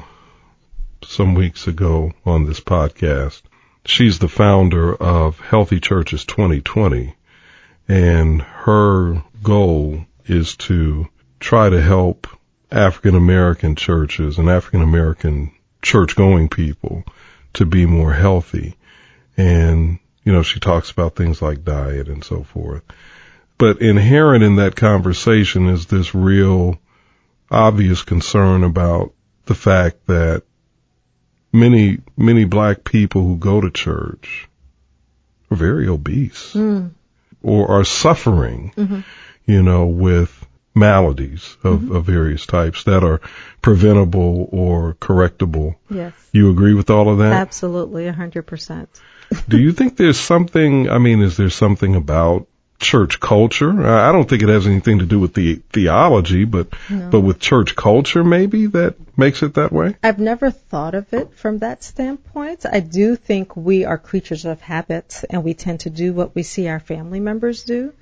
some 1.03 1.35
weeks 1.35 1.67
ago 1.67 2.13
on 2.25 2.47
this 2.47 2.61
podcast. 2.61 3.43
She's 3.85 4.19
the 4.19 4.29
founder 4.29 4.95
of 4.95 5.41
Healthy 5.41 5.81
Churches 5.81 6.25
2020 6.25 7.15
and 7.89 8.41
her 8.41 9.23
goal 9.43 10.07
is 10.27 10.57
to 10.57 11.09
try 11.39 11.69
to 11.69 11.81
help 11.81 12.27
African 12.71 13.15
American 13.15 13.77
churches 13.77 14.39
and 14.39 14.49
African 14.49 14.83
American 14.83 15.54
church 15.85 16.17
going 16.17 16.49
people 16.49 17.05
to 17.55 17.65
be 17.67 17.87
more 17.87 18.13
healthy. 18.13 18.77
And, 19.37 19.99
you 20.25 20.33
know, 20.33 20.43
she 20.43 20.59
talks 20.61 20.91
about 20.91 21.15
things 21.15 21.41
like 21.41 21.65
diet 21.65 22.09
and 22.09 22.25
so 22.25 22.43
forth. 22.43 22.83
But 23.59 23.81
inherent 23.81 24.43
in 24.43 24.57
that 24.57 24.75
conversation 24.75 25.69
is 25.69 25.87
this 25.87 26.15
real 26.15 26.79
obvious 27.51 28.03
concern 28.03 28.65
about 28.65 29.13
the 29.47 29.55
fact 29.55 30.07
that 30.07 30.43
many, 31.53 31.99
many 32.17 32.45
black 32.45 32.83
people 32.83 33.23
who 33.23 33.37
go 33.37 33.61
to 33.61 33.71
church 33.71 34.49
are 35.51 35.57
very 35.57 35.87
obese 35.89 36.53
Mm. 36.55 36.91
or 37.43 37.71
are 37.71 37.85
suffering, 37.85 38.73
Mm-hmm. 38.77 39.01
you 39.47 39.63
know, 39.63 39.87
with 39.87 40.47
maladies 40.75 41.57
of, 41.63 41.81
mm-hmm. 41.81 41.97
of 41.97 42.05
various 42.05 42.47
types 42.47 42.85
that 42.85 43.05
are 43.05 43.21
preventable 43.63 44.49
or 44.51 44.95
correctable. 44.95 45.77
Yes. 45.89 46.13
You 46.33 46.51
agree 46.51 46.75
with 46.75 46.91
all 46.91 47.09
of 47.09 47.19
that? 47.19 47.33
Absolutely, 47.33 48.07
a 48.09 48.13
hundred 48.13 48.43
percent. 48.43 48.89
Do 49.49 49.59
you 49.59 49.73
think 49.79 49.97
there's 49.97 50.19
something, 50.19 50.91
I 50.91 50.99
mean, 50.99 51.23
is 51.23 51.37
there 51.37 51.51
something 51.51 51.95
about 51.95 52.49
church 52.81 53.21
culture? 53.21 53.87
I 53.87 54.09
I 54.09 54.13
don't 54.13 54.29
think 54.29 54.43
it 54.43 54.49
has 54.49 54.67
anything 54.67 54.99
to 54.99 55.07
do 55.07 55.21
with 55.21 55.33
the 55.33 55.63
theology, 55.73 56.45
but, 56.45 56.69
but 56.91 57.21
with 57.21 57.39
church 57.39 57.77
culture 57.77 58.25
maybe 58.25 58.67
that 58.67 58.97
makes 59.17 59.43
it 59.43 59.55
that 59.55 59.73
way? 59.73 59.97
I've 60.03 60.19
never 60.19 60.51
thought 60.51 60.95
of 60.95 61.13
it 61.15 61.35
from 61.35 61.59
that 61.59 61.85
standpoint. 61.85 62.67
I 62.71 62.81
do 62.81 63.15
think 63.15 63.57
we 63.57 63.85
are 63.85 63.97
creatures 63.97 64.45
of 64.45 64.61
habits 64.61 65.25
and 65.25 65.45
we 65.45 65.55
tend 65.55 65.81
to 65.81 65.91
do 65.91 66.13
what 66.13 66.35
we 66.35 66.43
see 66.43 66.67
our 66.69 66.81
family 66.81 67.21
members 67.21 67.63
do. 67.63 67.93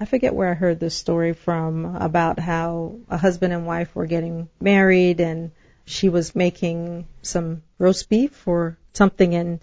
I 0.00 0.04
forget 0.04 0.34
where 0.34 0.50
I 0.50 0.54
heard 0.54 0.78
this 0.78 0.94
story 0.94 1.32
from 1.32 1.96
about 1.96 2.38
how 2.38 2.98
a 3.08 3.16
husband 3.16 3.52
and 3.52 3.66
wife 3.66 3.94
were 3.94 4.06
getting 4.06 4.48
married 4.60 5.20
and 5.20 5.50
she 5.86 6.08
was 6.08 6.36
making 6.36 7.06
some 7.22 7.62
roast 7.78 8.08
beef 8.08 8.46
or 8.46 8.78
something. 8.92 9.34
And 9.34 9.60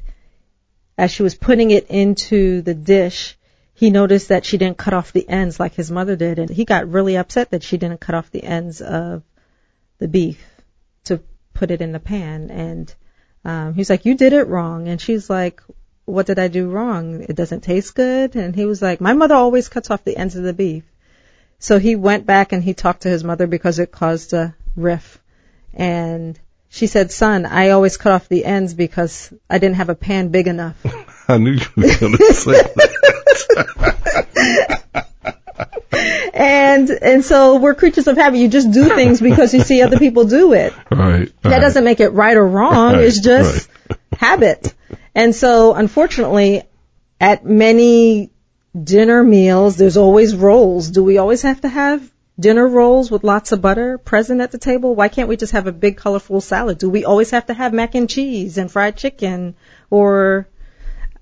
as 0.98 1.12
she 1.12 1.24
was 1.24 1.36
putting 1.36 1.72
it 1.72 1.88
into 1.88 2.62
the 2.62 2.74
dish, 2.74 3.38
he 3.74 3.92
noticed 3.92 4.30
that 4.30 4.46
she 4.46 4.58
didn't 4.58 4.78
cut 4.78 4.94
off 4.94 5.14
the 5.14 5.28
ends 5.28 5.60
like 5.60 5.76
his 5.76 5.90
mother 5.90 6.18
did. 6.18 6.40
And 6.40 6.50
he 6.50 6.66
got 6.66 6.90
really 6.90 7.16
upset 7.16 7.52
that 7.52 7.64
she 7.64 7.78
didn't 7.78 8.02
cut 8.02 8.16
off 8.16 8.32
the 8.32 8.44
ends 8.44 8.82
of 8.82 9.24
the 10.00 10.08
beef 10.10 10.44
to 11.06 11.22
put 11.54 11.72
it 11.72 11.82
in 11.82 11.94
the 11.94 12.00
pan. 12.00 12.50
And 12.52 12.94
um 13.46 13.74
he's 13.74 13.90
like 13.90 14.06
you 14.06 14.16
did 14.16 14.34
it 14.34 14.48
wrong. 14.48 14.90
And 14.90 15.00
she's 15.00 15.30
like 15.30 15.62
what 16.06 16.26
did 16.28 16.40
I 16.40 16.48
do 16.48 16.70
wrong? 16.70 17.22
It 17.28 17.36
doesn't 17.36 17.62
taste 17.62 17.96
good. 17.96 18.36
And 18.36 18.56
he 18.56 18.66
was 18.66 18.82
like, 18.82 19.02
my 19.02 19.14
mother 19.14 19.36
always 19.36 19.70
cuts 19.70 19.90
off 19.92 20.04
the 20.04 20.16
ends 20.18 20.36
of 20.36 20.44
the 20.44 20.54
beef. 20.54 20.84
So 21.60 21.80
he 21.80 21.96
went 21.96 22.26
back 22.26 22.52
and 22.52 22.64
he 22.64 22.74
talked 22.74 23.02
to 23.04 23.10
his 23.10 23.24
mother 23.24 23.48
because 23.48 23.80
it 23.80 23.92
caused 23.92 24.34
a 24.34 24.56
riff. 24.76 25.20
And 25.74 26.40
she 26.70 26.88
said, 26.88 27.12
son, 27.12 27.46
I 27.46 27.70
always 27.70 27.98
cut 27.98 28.12
off 28.14 28.30
the 28.30 28.46
ends 28.46 28.74
because 28.74 29.34
I 29.50 29.58
didn't 29.58 29.78
have 29.78 29.90
a 29.90 29.96
pan 29.96 30.30
big 30.30 30.48
enough. 30.48 30.76
I 31.28 31.38
knew 31.38 31.54
you 31.54 31.66
were 31.76 31.84
going 31.98 32.18
to 32.18 32.34
say 32.34 32.52
that. 32.52 33.86
and, 36.34 36.90
and 36.90 37.26
so 37.26 37.58
we're 37.58 37.74
creatures 37.76 38.08
of 38.08 38.18
habit. 38.18 38.38
You 38.38 38.48
just 38.48 38.72
do 38.72 38.90
things 38.90 39.22
because 39.22 39.54
you 39.54 39.62
see 39.62 39.82
other 39.82 39.98
people 39.98 40.26
do 40.26 40.54
it. 40.54 40.74
Right. 40.92 41.32
That 41.42 41.60
doesn't 41.60 41.84
make 41.84 42.00
it 42.00 42.10
right 42.10 42.38
or 42.38 42.48
wrong. 42.48 42.94
Right, 42.96 43.04
It's 43.04 43.20
just 43.20 43.70
habit. 44.16 44.74
And 45.14 45.36
so 45.36 45.74
unfortunately, 45.74 46.64
at 47.20 47.46
many 47.46 48.32
dinner 48.82 49.24
meals, 49.24 49.78
there's 49.78 49.98
always 49.98 50.36
rolls. 50.36 50.90
Do 50.90 51.04
we 51.04 51.18
always 51.18 51.44
have 51.44 51.62
to 51.62 51.70
have 51.70 52.12
dinner 52.40 52.68
rolls 52.68 53.10
with 53.10 53.24
lots 53.24 53.52
of 53.52 53.62
butter 53.62 53.98
present 53.98 54.42
at 54.42 54.52
the 54.52 54.58
table? 54.58 54.96
Why 54.96 55.08
can't 55.08 55.30
we 55.30 55.38
just 55.38 55.54
have 55.54 55.68
a 55.68 55.72
big 55.72 55.98
colorful 55.98 56.42
salad? 56.42 56.78
Do 56.78 56.90
we 56.90 57.06
always 57.06 57.32
have 57.32 57.46
to 57.48 57.54
have 57.54 57.74
mac 57.74 57.96
and 57.96 58.10
cheese 58.10 58.58
and 58.58 58.72
fried 58.72 58.98
chicken? 58.98 59.56
Or 59.90 60.48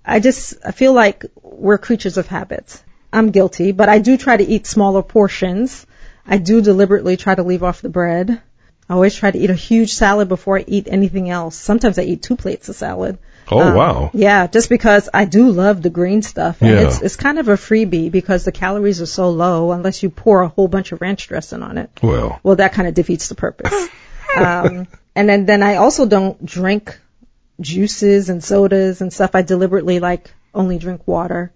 I 0.06 0.19
just 0.19 0.56
I 0.65 0.71
feel 0.71 0.93
like 0.93 1.25
we're 1.41 1.77
creatures 1.77 2.17
of 2.17 2.27
habit. 2.27 2.84
I'm 3.12 3.29
guilty, 3.29 3.71
but 3.71 3.89
I 3.89 3.99
do 3.99 4.17
try 4.17 4.38
to 4.38 4.43
eat 4.43 4.65
smaller 4.65 5.03
portions. 5.03 5.86
I 6.25 6.38
do 6.39 6.62
deliberately 6.62 7.15
try 7.17 7.36
to 7.36 7.43
leave 7.43 7.63
off 7.63 7.82
the 7.82 7.89
bread. 7.89 8.41
I 8.89 8.93
always 8.96 9.15
try 9.15 9.32
to 9.32 9.38
eat 9.38 9.50
a 9.50 9.54
huge 9.56 9.93
salad 9.93 10.28
before 10.28 10.58
I 10.60 10.65
eat 10.67 10.88
anything 10.89 11.30
else. 11.30 11.56
Sometimes 11.56 11.98
I 11.98 12.04
eat 12.04 12.22
two 12.22 12.36
plates 12.36 12.69
of 12.69 12.76
salad. 12.76 13.17
Oh 13.52 13.60
Um, 13.60 13.76
wow. 13.76 14.12
Yeah, 14.13 14.48
just 14.48 14.69
because 14.69 15.10
I 15.13 15.26
do 15.26 15.50
love 15.50 15.82
the 15.82 15.89
green 15.89 16.22
stuff, 16.22 16.62
and 16.62 16.69
Yeah. 16.72 16.88
it's 16.88 17.02
it's 17.02 17.15
kind 17.15 17.39
of 17.39 17.48
a 17.48 17.56
freebie 17.58 18.12
because 18.12 18.43
the 18.46 18.52
calories 18.52 19.02
are 19.02 19.06
so 19.06 19.30
low 19.30 19.72
unless 19.72 20.04
you 20.04 20.10
pour 20.10 20.41
a 20.41 20.48
whole 20.48 20.67
bunch 20.67 20.91
of 20.91 21.02
ranch 21.02 21.28
dressing 21.28 21.63
on 21.63 21.78
it. 21.78 21.89
Well, 22.02 22.39
Well, 22.43 22.56
that 22.58 22.74
kind 22.74 22.88
of 22.88 22.93
defeats 22.93 23.28
the 23.30 23.36
purpose. 23.36 23.74
um, 24.38 24.88
and 25.15 25.30
then 25.30 25.46
then 25.46 25.63
I 25.63 25.76
also 25.76 26.06
don't 26.06 26.46
drink 26.46 27.00
juices 27.60 28.30
and 28.30 28.43
sodas 28.43 29.02
and 29.02 29.12
stuff. 29.13 29.32
I 29.36 29.41
deliberately 29.43 30.00
like 30.00 30.34
only 30.54 30.78
drink 30.78 31.08
water 31.08 31.52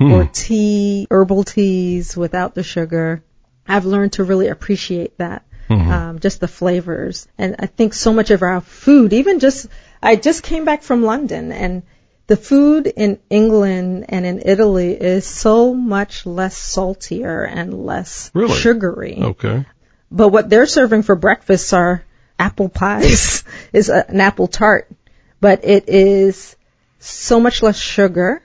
or 0.00 0.28
tea, 0.32 1.06
herbal 1.12 1.44
teas 1.44 2.16
without 2.16 2.56
the 2.56 2.64
sugar. 2.64 3.22
I've 3.68 3.84
learned 3.84 4.14
to 4.14 4.24
really 4.24 4.48
appreciate 4.48 5.16
that. 5.18 5.44
Mm-hmm. 5.72 5.90
Um, 5.90 6.18
just 6.18 6.40
the 6.40 6.48
flavors. 6.48 7.26
And 7.38 7.56
I 7.58 7.66
think 7.66 7.94
so 7.94 8.12
much 8.12 8.30
of 8.30 8.42
our 8.42 8.60
food, 8.60 9.12
even 9.12 9.38
just, 9.38 9.66
I 10.02 10.16
just 10.16 10.42
came 10.42 10.64
back 10.64 10.82
from 10.82 11.02
London 11.02 11.52
and 11.52 11.82
the 12.26 12.36
food 12.36 12.86
in 12.86 13.18
England 13.30 14.06
and 14.08 14.24
in 14.24 14.42
Italy 14.44 14.92
is 14.92 15.26
so 15.26 15.74
much 15.74 16.24
less 16.24 16.56
saltier 16.56 17.44
and 17.44 17.84
less 17.84 18.30
Really? 18.34 18.54
sugary. 18.54 19.18
okay. 19.20 19.66
But 20.10 20.28
what 20.28 20.48
they're 20.48 20.66
serving 20.66 21.02
for 21.02 21.16
breakfast 21.16 21.72
are 21.72 22.04
apple 22.38 22.68
pies, 22.68 23.44
is 23.72 23.88
a, 23.88 24.08
an 24.08 24.20
apple 24.20 24.46
tart, 24.46 24.90
but 25.40 25.64
it 25.64 25.88
is 25.88 26.56
so 26.98 27.40
much 27.40 27.62
less 27.62 27.78
sugar 27.78 28.42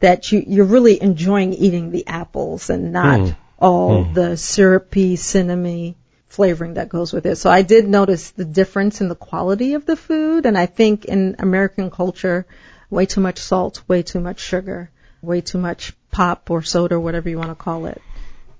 that 0.00 0.30
you, 0.30 0.44
you're 0.46 0.64
really 0.64 1.00
enjoying 1.02 1.52
eating 1.54 1.90
the 1.90 2.06
apples 2.06 2.70
and 2.70 2.92
not 2.92 3.20
hmm. 3.20 3.34
all 3.58 4.04
hmm. 4.04 4.12
the 4.12 4.36
syrupy, 4.36 5.16
cinnamony 5.16 5.94
flavoring 6.36 6.74
that 6.74 6.88
goes 6.88 7.12
with 7.12 7.26
it. 7.26 7.36
So 7.36 7.50
I 7.50 7.62
did 7.62 7.88
notice 7.88 8.30
the 8.30 8.44
difference 8.44 9.00
in 9.00 9.08
the 9.08 9.14
quality 9.14 9.74
of 9.74 9.86
the 9.86 9.96
food, 9.96 10.46
and 10.46 10.56
I 10.56 10.66
think 10.66 11.06
in 11.06 11.36
American 11.38 11.90
culture, 11.90 12.46
way 12.90 13.06
too 13.06 13.22
much 13.22 13.38
salt, 13.38 13.82
way 13.88 14.02
too 14.02 14.20
much 14.20 14.40
sugar, 14.40 14.90
way 15.22 15.40
too 15.40 15.58
much 15.58 15.94
pop 16.10 16.50
or 16.50 16.62
soda, 16.62 17.00
whatever 17.00 17.28
you 17.28 17.38
want 17.38 17.50
to 17.50 17.54
call 17.54 17.86
it. 17.86 18.00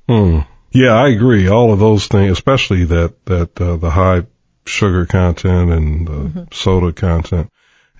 Hmm. 0.08 0.40
Yeah, 0.72 0.92
I 0.92 1.08
agree. 1.08 1.48
All 1.48 1.72
of 1.72 1.78
those 1.78 2.06
things, 2.06 2.32
especially 2.32 2.84
that 2.86 3.24
that 3.26 3.60
uh, 3.60 3.76
the 3.76 3.90
high 3.90 4.26
sugar 4.66 5.06
content 5.06 5.72
and 5.72 6.08
the 6.08 6.48
soda 6.52 6.92
content. 6.92 7.50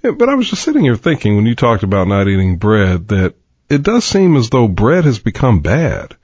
Yeah, 0.03 0.12
but 0.12 0.29
I 0.29 0.35
was 0.35 0.51
just 0.51 0.62
sitting 0.62 0.85
here 0.85 0.97
thinking 0.97 1.37
when 1.37 1.47
you 1.47 1.55
talked 1.55 1.85
about 1.85 2.09
not 2.09 2.29
eating 2.29 2.59
bread 2.59 3.09
that 3.09 3.35
it 3.69 3.83
does 3.83 4.05
seem 4.05 4.37
as 4.37 4.51
though 4.51 4.69
bread 4.69 5.05
has 5.05 5.19
become 5.19 5.61
bad. 5.61 6.17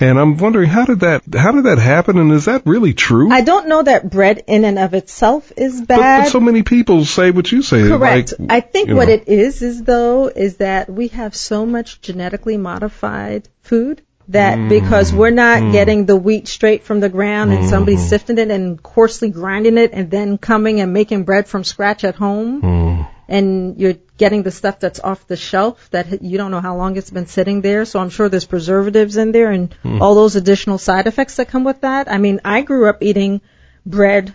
And 0.00 0.18
I'm 0.18 0.36
wondering 0.36 0.68
how 0.68 0.84
did 0.84 1.00
that 1.00 1.22
how 1.34 1.52
did 1.52 1.64
that 1.64 1.78
happen 1.78 2.18
and 2.18 2.32
is 2.32 2.44
that 2.44 2.62
really 2.66 2.94
true? 2.94 3.32
I 3.32 3.40
don't 3.40 3.68
know 3.68 3.82
that 3.82 4.08
bread 4.08 4.44
in 4.46 4.64
and 4.64 4.78
of 4.78 4.94
itself 4.94 5.52
is 5.56 5.80
but, 5.80 5.98
bad. 5.98 6.24
but 6.24 6.30
so 6.30 6.40
many 6.40 6.62
people 6.62 7.04
say 7.04 7.30
what 7.30 7.50
you 7.50 7.62
say. 7.62 7.88
Correct. 7.88 8.34
like, 8.38 8.50
I 8.50 8.60
think 8.60 8.90
what 8.90 9.08
know. 9.08 9.14
it 9.14 9.28
is 9.28 9.60
is 9.62 9.82
though 9.82 10.28
is 10.28 10.58
that 10.58 10.88
we 10.88 11.08
have 11.08 11.34
so 11.34 11.66
much 11.66 12.00
genetically 12.00 12.56
modified 12.56 13.48
food 13.62 14.02
that 14.28 14.58
mm. 14.58 14.68
because 14.68 15.12
we're 15.12 15.30
not 15.30 15.62
mm. 15.62 15.72
getting 15.72 16.06
the 16.06 16.16
wheat 16.16 16.46
straight 16.48 16.84
from 16.84 17.00
the 17.00 17.08
ground 17.08 17.52
and 17.52 17.68
somebody 17.68 17.96
mm-hmm. 17.96 18.06
sifting 18.06 18.38
it 18.38 18.50
and 18.50 18.82
coarsely 18.82 19.30
grinding 19.30 19.78
it 19.78 19.92
and 19.92 20.10
then 20.10 20.38
coming 20.38 20.80
and 20.80 20.92
making 20.92 21.24
bread 21.24 21.48
from 21.48 21.64
scratch 21.64 22.04
at 22.04 22.14
home 22.14 22.62
mm. 22.62 23.08
And 23.28 23.78
you're 23.78 23.96
getting 24.16 24.42
the 24.42 24.50
stuff 24.50 24.80
that's 24.80 25.00
off 25.00 25.26
the 25.26 25.36
shelf 25.36 25.90
that 25.90 26.22
you 26.22 26.38
don't 26.38 26.50
know 26.50 26.60
how 26.60 26.76
long 26.76 26.96
it's 26.96 27.10
been 27.10 27.26
sitting 27.26 27.60
there. 27.60 27.84
So 27.84 28.00
I'm 28.00 28.10
sure 28.10 28.28
there's 28.28 28.46
preservatives 28.46 29.16
in 29.16 29.32
there 29.32 29.50
and 29.50 29.72
hmm. 29.82 30.00
all 30.00 30.14
those 30.14 30.34
additional 30.34 30.78
side 30.78 31.06
effects 31.06 31.36
that 31.36 31.48
come 31.48 31.64
with 31.64 31.82
that. 31.82 32.10
I 32.10 32.18
mean, 32.18 32.40
I 32.44 32.62
grew 32.62 32.88
up 32.88 33.02
eating 33.02 33.42
bread 33.84 34.34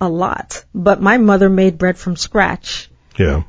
a 0.00 0.08
lot, 0.08 0.64
but 0.74 1.00
my 1.00 1.18
mother 1.18 1.48
made 1.50 1.78
bread 1.78 1.98
from 1.98 2.16
scratch 2.16 2.90
Yeah. 3.18 3.42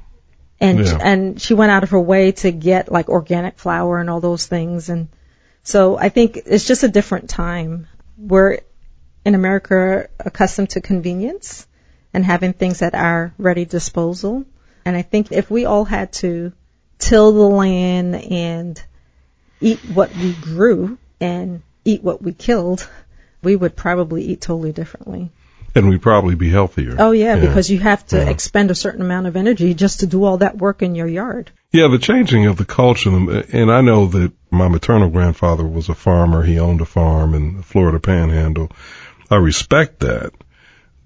and 0.60 0.80
Yeah. 0.80 0.98
and 1.02 1.42
she 1.42 1.54
went 1.54 1.72
out 1.72 1.84
of 1.84 1.92
her 1.92 2.00
way 2.00 2.32
to 2.32 2.52
get 2.52 2.92
like 2.92 3.10
organic 3.10 3.60
flour 3.60 4.00
and 4.00 4.10
all 4.10 4.22
those 4.22 4.46
things 4.48 4.90
and 4.90 5.08
so 5.64 5.98
I 5.98 6.10
think 6.10 6.42
it's 6.46 6.68
just 6.68 6.84
a 6.84 6.90
different 6.90 7.30
time. 7.30 7.88
We're 8.18 8.60
in 9.26 9.34
America 9.34 10.10
accustomed 10.20 10.72
to 10.72 10.82
convenience 10.82 11.66
and 12.14 12.26
having 12.26 12.52
things 12.54 12.82
at 12.82 12.94
our 12.94 13.34
ready 13.38 13.64
disposal. 13.66 14.46
And 14.86 14.96
I 14.96 15.02
think 15.02 15.32
if 15.32 15.50
we 15.50 15.66
all 15.66 15.86
had 15.86 16.14
to 16.14 16.52
till 17.00 17.32
the 17.32 17.56
land 17.56 18.16
and 18.16 18.82
eat 19.60 19.80
what 19.86 20.16
we 20.16 20.34
grew 20.34 20.98
and 21.20 21.62
eat 21.86 22.04
what 22.04 22.22
we 22.22 22.34
killed, 22.34 22.88
we 23.42 23.56
would 23.56 23.76
probably 23.76 24.24
eat 24.26 24.42
totally 24.42 24.72
differently. 24.72 25.32
And 25.76 25.90
we'd 25.90 26.02
probably 26.04 26.36
be 26.36 26.50
healthier. 26.50 26.96
Oh 27.00 27.12
yeah, 27.12 27.36
because 27.36 27.70
you 27.70 27.80
have 27.80 28.06
to 28.08 28.18
Yeah. 28.18 28.30
expend 28.30 28.70
a 28.70 28.76
certain 28.76 29.02
amount 29.02 29.26
of 29.26 29.36
energy 29.36 29.74
just 29.74 30.02
to 30.02 30.06
do 30.06 30.24
all 30.24 30.38
that 30.38 30.58
work 30.58 30.84
in 30.84 30.94
your 30.94 31.08
yard. 31.08 31.50
Yeah, 31.72 31.88
the 31.88 31.98
changing 31.98 32.46
of 32.46 32.58
the 32.58 32.66
culture, 32.66 33.10
and 33.10 33.72
I 33.72 33.82
know 33.82 34.06
that 34.06 34.32
my 34.52 34.68
maternal 34.68 35.10
grandfather 35.10 35.66
was 35.66 35.90
a 35.90 35.96
farmer. 35.96 36.44
He 36.44 36.60
owned 36.60 36.82
a 36.82 36.86
farm 36.86 37.34
in 37.34 37.58
the 37.58 37.64
Florida 37.64 38.00
Panhandle. 38.00 38.70
I 39.32 39.38
respect 39.38 40.02
that, 40.02 40.34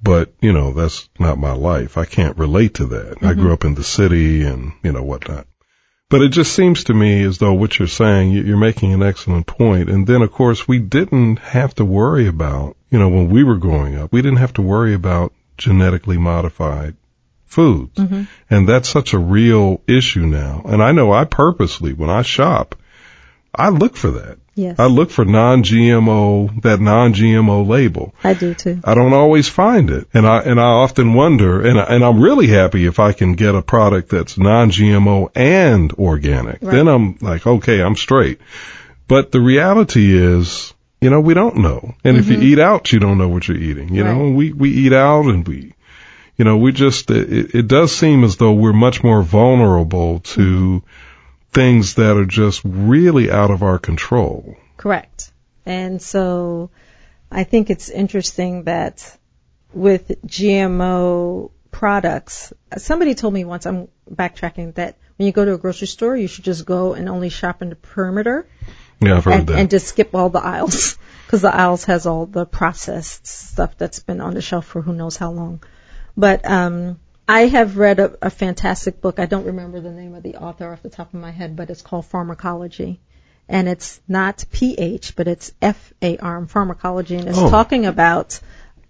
but 0.08 0.34
you 0.42 0.54
know 0.54 0.72
that's 0.72 1.10
not 1.20 1.38
my 1.38 1.52
life. 1.52 1.98
I 1.98 2.06
can't 2.06 2.38
relate 2.38 2.76
to 2.76 2.86
that. 2.86 3.18
I 3.22 3.34
grew 3.34 3.44
mm-hmm. 3.44 3.52
up 3.52 3.66
in 3.66 3.76
the 3.76 3.84
city 3.84 4.44
and 4.44 4.72
you 4.82 4.94
know 4.94 5.04
whatnot. 5.04 5.48
But 6.10 6.22
it 6.22 6.30
just 6.30 6.54
seems 6.54 6.86
to 6.86 6.94
me 6.94 7.24
as 7.24 7.38
though 7.40 7.54
what 7.54 7.78
you're 7.78 7.90
saying, 7.90 8.32
you- 8.32 8.44
you're 8.44 8.58
making 8.58 8.94
an 8.94 9.04
excellent 9.04 9.46
point. 9.46 9.90
And 9.90 10.08
then 10.08 10.22
of 10.22 10.32
course 10.32 10.66
we 10.66 10.80
didn't 10.80 11.40
have 11.40 11.76
to 11.76 11.84
worry 11.86 12.28
about, 12.28 12.78
you 12.90 12.98
know, 12.98 13.10
when 13.10 13.30
we 13.30 13.44
were 13.44 13.58
growing 13.58 13.96
up, 13.96 14.14
we 14.14 14.22
didn't 14.22 14.38
have 14.38 14.54
to 14.54 14.62
worry 14.62 14.94
about 14.94 15.34
genetically 15.58 16.18
modified 16.18 16.96
foods. 17.46 17.98
Mm-hmm. 18.00 18.24
And 18.50 18.70
that's 18.70 18.88
such 18.88 19.14
a 19.14 19.20
real 19.20 19.82
issue 19.88 20.26
now. 20.26 20.62
And 20.64 20.82
I 20.82 20.94
know 20.94 21.12
I 21.12 21.26
purposely, 21.26 21.92
when 21.92 22.10
I 22.10 22.22
shop, 22.22 22.76
I 23.54 23.70
look 23.70 23.96
for 23.96 24.12
that. 24.12 24.38
Yes, 24.56 24.80
I 24.80 24.88
look 24.88 25.12
for 25.12 25.24
non-GMO, 25.24 26.64
that 26.64 26.80
non-GMO 26.80 27.68
label. 27.68 28.16
I 28.24 28.34
do 28.34 28.56
too. 28.56 28.80
I 28.84 28.96
don't 28.96 29.14
always 29.14 29.48
find 29.48 29.92
it. 29.92 30.08
And 30.16 30.26
I, 30.28 30.42
and 30.42 30.60
I 30.60 30.64
often 30.64 31.14
wonder, 31.14 31.62
and, 31.62 31.80
I, 31.80 31.84
and 31.84 32.04
I'm 32.04 32.20
really 32.20 32.48
happy 32.48 32.88
if 32.88 33.00
I 33.00 33.14
can 33.14 33.34
get 33.34 33.54
a 33.54 33.62
product 33.62 34.10
that's 34.10 34.36
non-GMO 34.38 35.30
and 35.36 35.94
organic. 35.94 36.64
Right. 36.64 36.72
Then 36.72 36.88
I'm 36.88 37.18
like, 37.22 37.46
okay, 37.46 37.84
I'm 37.84 37.96
straight. 37.96 38.40
But 39.08 39.32
the 39.32 39.40
reality 39.40 40.18
is, 40.18 40.74
you 41.02 41.12
know, 41.12 41.22
we 41.22 41.36
don't 41.36 41.58
know. 41.58 41.94
And 42.04 42.18
if 42.18 42.28
you 42.28 42.42
eat 42.42 42.58
out, 42.58 42.92
you 42.92 43.00
don't 43.00 43.20
know 43.20 43.30
what 43.30 43.48
you're 43.48 43.58
eating. 43.58 43.94
You 43.94 44.04
know, 44.04 44.16
Mm-hmm. 44.16 44.36
We, 44.36 44.54
we 44.54 44.70
eat 44.72 44.94
out 44.94 45.26
and 45.26 45.48
we, 45.48 45.76
you 46.36 46.46
know, 46.46 46.58
we 46.58 46.72
just, 46.72 47.12
it, 47.12 47.54
it 47.54 47.68
does 47.68 47.96
seem 47.96 48.24
as 48.24 48.38
though 48.38 48.54
we're 48.54 48.74
much 48.74 49.04
more 49.04 49.22
vulnerable 49.22 50.22
to 50.22 50.82
things 51.52 51.96
that 51.96 52.18
are 52.18 52.26
just 52.26 52.62
really 52.64 53.32
out 53.32 53.52
of 53.52 53.64
our 53.64 53.80
control. 53.80 54.56
Correct. 54.78 55.32
And 55.66 56.02
so 56.02 56.70
I 57.32 57.44
think 57.44 57.70
it's 57.70 57.90
interesting 57.90 58.64
that 58.64 59.18
with 59.74 60.08
GMO 60.26 61.52
products, 61.72 62.54
somebody 62.78 63.16
told 63.16 63.34
me 63.34 63.44
once, 63.46 63.66
I'm 63.66 63.88
backtracking, 64.10 64.76
that 64.76 64.98
when 65.18 65.26
you 65.26 65.32
go 65.32 65.46
to 65.46 65.54
a 65.54 65.58
grocery 65.58 65.88
store, 65.88 66.16
you 66.16 66.28
should 66.28 66.46
just 66.46 66.66
go 66.66 66.94
and 66.94 67.10
only 67.10 67.30
shop 67.30 67.62
in 67.62 67.70
the 67.70 67.76
perimeter 67.76 68.48
Yeah, 69.02 69.18
I've 69.18 69.26
heard 69.26 69.34
and, 69.34 69.48
that. 69.48 69.60
and 69.60 69.70
just 69.70 69.88
skip 69.88 70.16
all 70.16 70.30
the 70.30 70.40
aisles 70.44 70.98
because 71.26 71.42
the 71.42 71.54
aisles 71.54 71.86
has 71.86 72.06
all 72.06 72.26
the 72.26 72.46
processed 72.46 73.28
stuff 73.28 73.78
that's 73.78 74.00
been 74.00 74.22
on 74.22 74.34
the 74.34 74.42
shelf 74.42 74.66
for 74.66 74.82
who 74.82 74.94
knows 74.94 75.18
how 75.18 75.32
long. 75.32 75.62
But 76.16 76.50
um, 76.50 77.00
I 77.28 77.48
have 77.48 77.78
read 77.78 78.00
a, 78.00 78.18
a 78.22 78.30
fantastic 78.30 79.02
book. 79.02 79.20
I 79.20 79.26
don't 79.26 79.46
remember 79.46 79.82
the 79.82 79.92
name 79.92 80.16
of 80.16 80.24
the 80.24 80.36
author 80.38 80.72
off 80.72 80.82
the 80.82 80.90
top 80.90 81.14
of 81.14 81.20
my 81.20 81.32
head, 81.32 81.56
but 81.56 81.70
it's 81.70 81.82
called 81.82 82.06
Farmacology. 82.10 83.00
And 83.50 83.68
it's 83.68 84.00
not 84.08 84.46
pH, 84.52 85.16
but 85.16 85.28
it's 85.28 85.52
F-A-R, 85.62 86.42
farmacology, 86.46 87.18
and 87.18 87.28
it's 87.30 87.38
Oh. 87.38 87.50
talking 87.50 87.86
about 87.86 88.40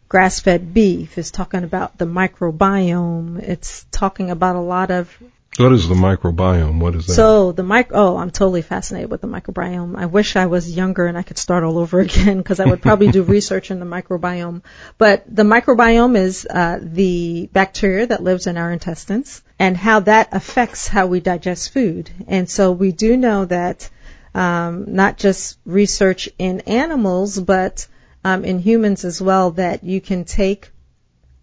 grass-fed 0.10 0.74
beef. 0.74 1.18
It's 1.18 1.32
talking 1.32 1.64
about 1.64 1.98
the 1.98 2.06
microbiome. 2.06 3.40
It's 3.40 3.86
talking 3.92 4.32
about 4.32 4.56
a 4.56 4.62
lot 4.62 4.90
of 4.92 5.16
what 5.60 5.72
is 5.72 5.88
the 5.88 5.96
microbiome? 5.96 6.80
What 6.80 6.96
is 6.96 7.08
that? 7.08 7.14
so 7.14 7.52
the 7.52 7.64
mic 7.64 7.90
oh, 7.92 8.18
I'm 8.18 8.32
totally 8.32 8.62
fascinated 8.62 9.10
with 9.10 9.22
the 9.22 9.28
microbiome. 9.28 9.98
I 9.98 10.06
wish 10.06 10.36
I 10.36 10.46
was 10.46 10.70
younger 10.70 11.06
and 11.06 11.18
I 11.18 11.24
could 11.24 11.38
start 11.38 11.64
all 11.64 11.78
over 11.78 12.00
again 12.08 12.38
because 12.38 12.60
I 12.60 12.66
would 12.66 12.82
probably 12.82 13.10
do 13.10 13.24
research 13.38 13.72
in 13.72 13.80
the 13.80 13.86
microbiome. 13.86 14.62
But 14.98 15.24
the 15.28 15.44
microbiome 15.44 16.16
is 16.18 16.46
uh, 16.50 16.80
the 16.82 17.50
bacteria 17.52 18.08
that 18.08 18.24
lives 18.24 18.48
in 18.48 18.58
our 18.58 18.72
intestines 18.72 19.42
and 19.60 19.76
how 19.76 20.02
that 20.02 20.30
affects 20.32 20.88
how 20.88 21.08
we 21.08 21.20
digest 21.20 21.74
food. 21.74 22.10
And 22.28 22.50
so 22.50 22.72
we 22.72 22.92
do 22.92 23.18
know 23.18 23.46
that 23.46 23.90
um, 24.36 24.94
not 24.94 25.18
just 25.18 25.58
research 25.66 26.30
in 26.38 26.62
animals, 26.62 27.40
but 27.40 27.88
um, 28.24 28.46
in 28.46 28.60
humans 28.60 29.06
as 29.06 29.22
well, 29.22 29.52
that 29.52 29.84
you 29.84 30.02
can 30.02 30.26
take 30.26 30.70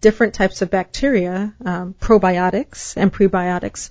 different 0.01 0.35
types 0.35 0.61
of 0.61 0.69
bacteria, 0.69 1.53
um, 1.65 1.95
probiotics 1.99 2.95
and 2.95 3.11
prebiotics, 3.11 3.89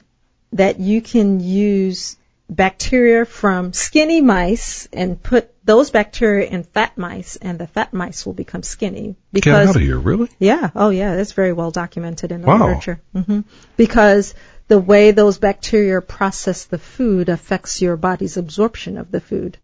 that 0.55 0.81
you 0.81 1.03
can 1.03 1.41
use 1.41 2.17
bacteria 2.49 3.25
from 3.25 3.73
skinny 3.73 4.21
mice 4.21 4.89
and 4.93 5.21
put 5.23 5.51
those 5.65 5.91
bacteria 5.91 6.47
in 6.47 6.63
fat 6.63 6.97
mice, 6.99 7.37
and 7.37 7.59
the 7.59 7.67
fat 7.67 7.93
mice 7.93 8.27
will 8.27 8.35
become 8.35 8.63
skinny 8.63 9.07
Get 9.09 9.17
because 9.33 9.69
out 9.69 9.77
of 9.77 9.83
here, 9.83 9.99
really? 9.99 10.29
yeah, 10.39 10.71
oh 10.75 10.91
yeah, 10.91 11.15
it's 11.15 11.33
very 11.33 11.53
well 11.53 11.71
documented 11.71 12.33
in 12.33 12.43
the 12.43 12.49
Wow. 12.49 12.67
literature. 12.69 13.01
hmm 13.15 13.41
Because 13.77 14.35
the 14.69 14.79
way 14.79 15.11
those 15.11 15.39
bacteria 15.39 16.01
process 16.01 16.65
the 16.65 16.79
food 16.79 17.29
affects 17.29 17.81
your 17.83 17.97
body's 17.97 18.37
absorption 18.37 18.99
of 18.99 19.11
the 19.11 19.21
food. 19.21 19.59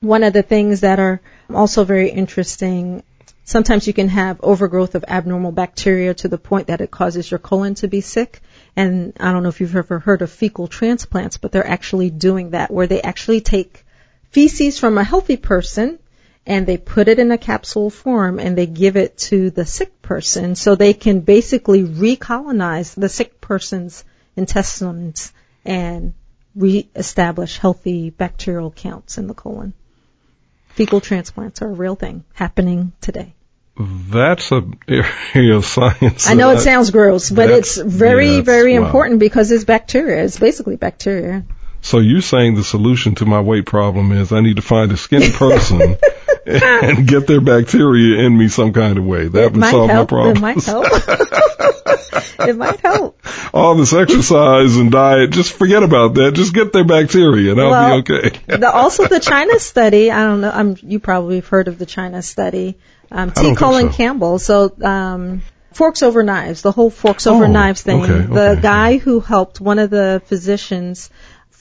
One 0.00 0.22
of 0.24 0.32
the 0.32 0.42
things 0.42 0.80
that 0.80 0.98
are 0.98 1.20
also 1.52 1.84
very 1.84 2.10
interesting, 2.10 3.02
sometimes 3.44 3.86
you 3.86 3.92
can 3.92 4.08
have 4.08 4.40
overgrowth 4.42 4.94
of 4.94 5.04
abnormal 5.06 5.52
bacteria 5.52 6.14
to 6.14 6.28
the 6.28 6.38
point 6.38 6.68
that 6.68 6.80
it 6.80 6.90
causes 6.90 7.30
your 7.30 7.38
colon 7.38 7.74
to 7.76 7.88
be 7.88 8.00
sick. 8.00 8.40
And 8.76 9.12
I 9.18 9.32
don't 9.32 9.42
know 9.42 9.48
if 9.48 9.60
you've 9.60 9.76
ever 9.76 9.98
heard 9.98 10.22
of 10.22 10.30
fecal 10.30 10.68
transplants, 10.68 11.36
but 11.36 11.52
they're 11.52 11.66
actually 11.66 12.10
doing 12.10 12.50
that 12.50 12.70
where 12.70 12.86
they 12.86 13.02
actually 13.02 13.40
take 13.40 13.84
feces 14.30 14.78
from 14.78 14.96
a 14.96 15.04
healthy 15.04 15.36
person 15.36 15.98
and 16.46 16.66
they 16.66 16.78
put 16.78 17.08
it 17.08 17.18
in 17.18 17.30
a 17.30 17.38
capsule 17.38 17.90
form 17.90 18.38
and 18.38 18.56
they 18.56 18.66
give 18.66 18.96
it 18.96 19.18
to 19.18 19.50
the 19.50 19.66
sick 19.66 20.00
person 20.02 20.54
so 20.54 20.74
they 20.74 20.94
can 20.94 21.20
basically 21.20 21.82
recolonize 21.82 22.94
the 22.94 23.08
sick 23.08 23.40
person's 23.40 24.04
intestines 24.36 25.32
and 25.64 26.14
reestablish 26.54 27.58
healthy 27.58 28.10
bacterial 28.10 28.70
counts 28.70 29.18
in 29.18 29.26
the 29.26 29.34
colon. 29.34 29.74
Fecal 30.70 31.00
transplants 31.00 31.62
are 31.62 31.68
a 31.68 31.74
real 31.74 31.94
thing 31.94 32.24
happening 32.32 32.92
today. 33.00 33.34
That's 33.80 34.52
a 34.52 34.62
area 34.86 35.56
of 35.56 35.64
science. 35.64 36.28
I 36.28 36.34
know 36.34 36.50
it 36.50 36.60
sounds 36.60 36.90
gross, 36.90 37.30
but 37.30 37.48
it's 37.48 37.78
very, 37.78 38.40
very 38.42 38.78
wow. 38.78 38.84
important 38.84 39.20
because 39.20 39.50
it's 39.50 39.64
bacteria. 39.64 40.22
It's 40.24 40.38
basically 40.38 40.76
bacteria. 40.76 41.46
So 41.82 41.98
you're 41.98 42.20
saying 42.22 42.54
the 42.56 42.64
solution 42.64 43.14
to 43.16 43.26
my 43.26 43.40
weight 43.40 43.66
problem 43.66 44.12
is 44.12 44.32
I 44.32 44.40
need 44.40 44.56
to 44.56 44.62
find 44.62 44.92
a 44.92 44.96
skinny 44.96 45.30
person 45.32 45.96
and 46.46 47.06
get 47.08 47.26
their 47.26 47.40
bacteria 47.40 48.24
in 48.24 48.36
me 48.36 48.48
some 48.48 48.72
kind 48.72 48.98
of 48.98 49.04
way. 49.04 49.28
That 49.28 49.44
it 49.44 49.52
would 49.52 49.64
solve 49.64 49.90
help. 49.90 50.10
my 50.10 50.16
problem. 50.16 50.36
It 50.36 50.40
might 50.40 50.64
help. 50.64 50.86
it 52.48 52.56
might 52.56 52.80
help. 52.80 53.20
All 53.52 53.74
this 53.74 53.92
exercise 53.92 54.76
and 54.76 54.90
diet, 54.92 55.30
just 55.30 55.52
forget 55.52 55.82
about 55.82 56.14
that. 56.14 56.32
Just 56.32 56.54
get 56.54 56.72
their 56.72 56.84
bacteria 56.84 57.52
and 57.52 57.60
I'll 57.60 57.70
Well, 57.70 58.02
be 58.02 58.12
okay. 58.14 58.38
the, 58.58 58.70
also 58.70 59.06
the 59.06 59.20
China 59.20 59.58
study. 59.58 60.10
I 60.10 60.22
don't 60.24 60.40
know. 60.40 60.50
I'm, 60.50 60.76
you 60.82 61.00
probably 61.00 61.36
have 61.36 61.48
heard 61.48 61.68
of 61.68 61.78
the 61.78 61.86
China 61.86 62.22
study. 62.22 62.78
Um, 63.10 63.32
T. 63.32 63.54
Colin 63.56 63.90
so. 63.90 63.96
Campbell. 63.96 64.38
So 64.38 64.72
um, 64.82 65.42
forks 65.72 66.02
over 66.02 66.22
knives. 66.22 66.62
The 66.62 66.72
whole 66.72 66.90
forks 66.90 67.26
over 67.26 67.44
Oh, 67.44 67.50
knives 67.50 67.82
thing. 67.82 68.02
okay, 68.02 68.26
the 68.32 68.50
okay. 68.50 68.60
guy 68.60 68.98
who 68.98 69.20
helped 69.20 69.60
one 69.60 69.78
of 69.78 69.90
the 69.90 70.22
physicians 70.26 71.10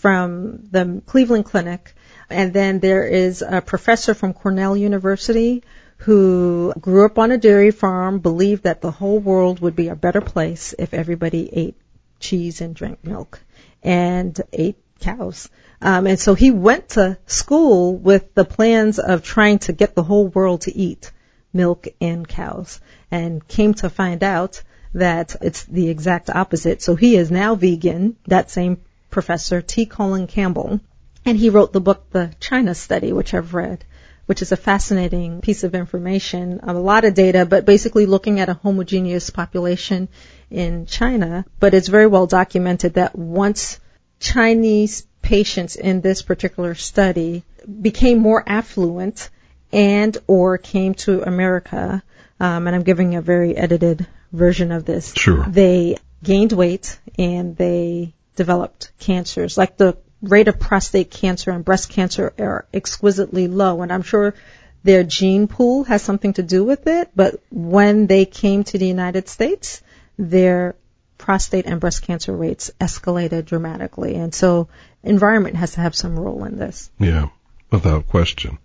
from 0.01 0.63
the 0.71 1.01
Cleveland 1.05 1.45
Clinic, 1.45 1.93
and 2.29 2.53
then 2.53 2.79
there 2.79 3.05
is 3.05 3.41
a 3.41 3.61
professor 3.61 4.13
from 4.13 4.33
Cornell 4.33 4.77
University 4.77 5.63
who 5.97 6.73
grew 6.79 7.05
up 7.05 7.19
on 7.19 7.31
a 7.31 7.37
dairy 7.37 7.71
farm, 7.71 8.19
believed 8.19 8.63
that 8.63 8.79
the 8.79 8.91
whole 8.91 9.19
world 9.19 9.59
would 9.59 9.75
be 9.75 9.89
a 9.89 9.95
better 9.95 10.21
place 10.21 10.73
if 10.79 10.93
everybody 10.93 11.49
ate 11.51 11.75
cheese 12.19 12.61
and 12.61 12.73
drank 12.75 13.03
milk 13.03 13.41
and 13.83 14.39
ate 14.53 14.77
cows. 15.01 15.49
Um, 15.81 16.07
and 16.07 16.19
so 16.19 16.33
he 16.33 16.51
went 16.51 16.89
to 16.89 17.17
school 17.25 17.95
with 17.95 18.33
the 18.33 18.45
plans 18.45 18.99
of 18.99 19.23
trying 19.23 19.59
to 19.59 19.73
get 19.73 19.95
the 19.95 20.03
whole 20.03 20.27
world 20.27 20.61
to 20.61 20.75
eat 20.75 21.11
milk 21.51 21.87
and 21.99 22.27
cows 22.27 22.79
and 23.11 23.45
came 23.45 23.73
to 23.75 23.89
find 23.89 24.23
out 24.23 24.63
that 24.93 25.35
it's 25.41 25.63
the 25.63 25.89
exact 25.89 26.29
opposite. 26.29 26.81
So 26.81 26.95
he 26.95 27.15
is 27.17 27.31
now 27.31 27.55
vegan, 27.55 28.15
that 28.27 28.49
same 28.49 28.81
professor, 29.09 29.61
T. 29.61 29.85
Colin 29.85 30.27
Campbell, 30.27 30.79
and 31.25 31.37
he 31.37 31.49
wrote 31.49 31.73
the 31.73 31.81
book, 31.81 32.09
The 32.11 32.33
China 32.39 32.73
Study, 32.75 33.11
which 33.11 33.33
I've 33.33 33.53
read, 33.53 33.83
which 34.25 34.41
is 34.41 34.51
a 34.51 34.57
fascinating 34.57 35.41
piece 35.41 35.63
of 35.63 35.75
information, 35.75 36.59
a 36.63 36.73
lot 36.73 37.05
of 37.05 37.13
data, 37.13 37.45
but 37.45 37.65
basically 37.65 38.05
looking 38.05 38.39
at 38.39 38.49
a 38.49 38.53
homogeneous 38.53 39.29
population 39.29 40.07
in 40.49 40.85
China. 40.85 41.45
But 41.59 41.73
it's 41.73 41.87
very 41.87 42.07
well 42.07 42.27
documented 42.27 42.93
that 42.93 43.17
once 43.17 43.79
Chinese 44.19 45.05
patients 45.21 45.75
in 45.75 46.01
this 46.01 46.21
particular 46.21 46.75
study 46.75 47.43
became 47.81 48.19
more 48.19 48.43
affluent 48.45 49.29
and 49.71 50.17
or 50.27 50.57
came 50.57 50.93
to 50.95 51.21
America, 51.21 52.01
um, 52.39 52.67
and 52.67 52.75
I'm 52.75 52.83
giving 52.83 53.15
a 53.15 53.21
very 53.21 53.55
edited 53.55 54.07
version 54.31 54.71
of 54.71 54.85
this. 54.85 55.13
Sure. 55.15 55.45
They 55.47 55.97
gained 56.23 56.51
weight 56.51 56.99
and 57.17 57.55
they 57.55 58.13
developed 58.39 58.91
cancers. 58.99 59.57
Like 59.57 59.75
the 59.75 59.97
rate 60.21 60.47
of 60.47 60.59
prostate 60.59 61.11
cancer 61.11 61.51
and 61.51 61.65
breast 61.65 61.89
cancer 61.89 62.31
are 62.39 62.65
exquisitely 62.73 63.47
low, 63.47 63.81
and 63.81 63.91
I'm 63.91 64.01
sure 64.01 64.33
their 64.81 65.03
gene 65.03 65.49
pool 65.49 65.83
has 65.83 66.01
something 66.01 66.31
to 66.33 66.43
do 66.43 66.63
with 66.63 66.87
it. 66.87 67.11
But 67.13 67.41
when 67.51 68.07
they 68.07 68.23
came 68.23 68.63
to 68.63 68.77
the 68.77 68.87
United 68.87 69.27
States, 69.27 69.81
their 70.17 70.75
prostate 71.17 71.65
and 71.65 71.81
breast 71.81 72.03
cancer 72.03 72.33
rates 72.33 72.71
escalated 72.79 73.43
dramatically, 73.43 74.15
and 74.15 74.33
so 74.33 74.69
environment 75.03 75.57
has 75.57 75.73
to 75.73 75.81
have 75.81 75.95
some 75.95 76.17
role 76.17 76.45
in 76.45 76.55
this. 76.55 76.89
Yeah, 76.97 77.27
without 77.69 78.07
question. 78.07 78.57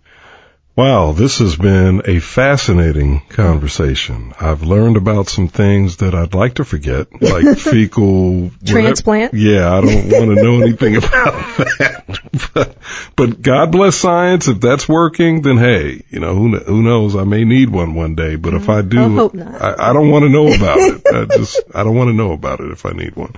Wow, 0.75 1.13
this 1.13 1.39
has 1.39 1.55
been 1.55 2.01
a 2.03 2.19
fascinating 2.19 3.21
conversation. 3.29 4.33
I've 4.37 4.61
learned 4.61 4.97
about 4.97 5.29
some 5.29 5.47
things 5.47 5.97
that 5.97 6.13
I'd 6.13 6.33
like 6.33 6.55
to 6.55 6.65
forget, 6.65 7.07
like 7.21 7.57
fecal 7.57 8.49
whatever- 8.49 8.65
Transplant? 8.65 9.33
Yeah, 9.33 9.71
I 9.71 9.79
don't 9.79 10.11
want 10.11 10.35
to 10.35 10.35
know 10.43 10.61
anything 10.61 10.97
about 10.97 11.33
that. 11.69 12.19
But, 12.53 12.77
but 13.15 13.41
God 13.41 13.71
bless 13.71 13.95
science. 13.95 14.49
If 14.49 14.59
that's 14.59 14.89
working, 14.89 15.43
then 15.43 15.57
hey, 15.57 16.03
you 16.09 16.19
know 16.19 16.35
who 16.35 16.57
who 16.57 16.83
knows? 16.83 17.15
I 17.15 17.23
may 17.23 17.45
need 17.45 17.69
one 17.69 17.95
one 17.95 18.15
day. 18.15 18.35
But 18.35 18.53
if 18.53 18.67
I 18.67 18.81
mm, 18.81 18.89
do, 18.89 18.99
I 18.99 19.07
hope 19.07 19.33
not. 19.33 19.61
I, 19.61 19.91
I 19.91 19.93
don't 19.93 20.09
want 20.09 20.23
to 20.23 20.29
know 20.29 20.47
about 20.53 20.77
it. 20.77 21.01
I 21.07 21.23
just 21.37 21.61
I 21.73 21.85
don't 21.85 21.95
want 21.95 22.09
to 22.09 22.13
know 22.13 22.33
about 22.33 22.59
it 22.59 22.71
if 22.71 22.85
I 22.85 22.91
need 22.91 23.15
one. 23.15 23.33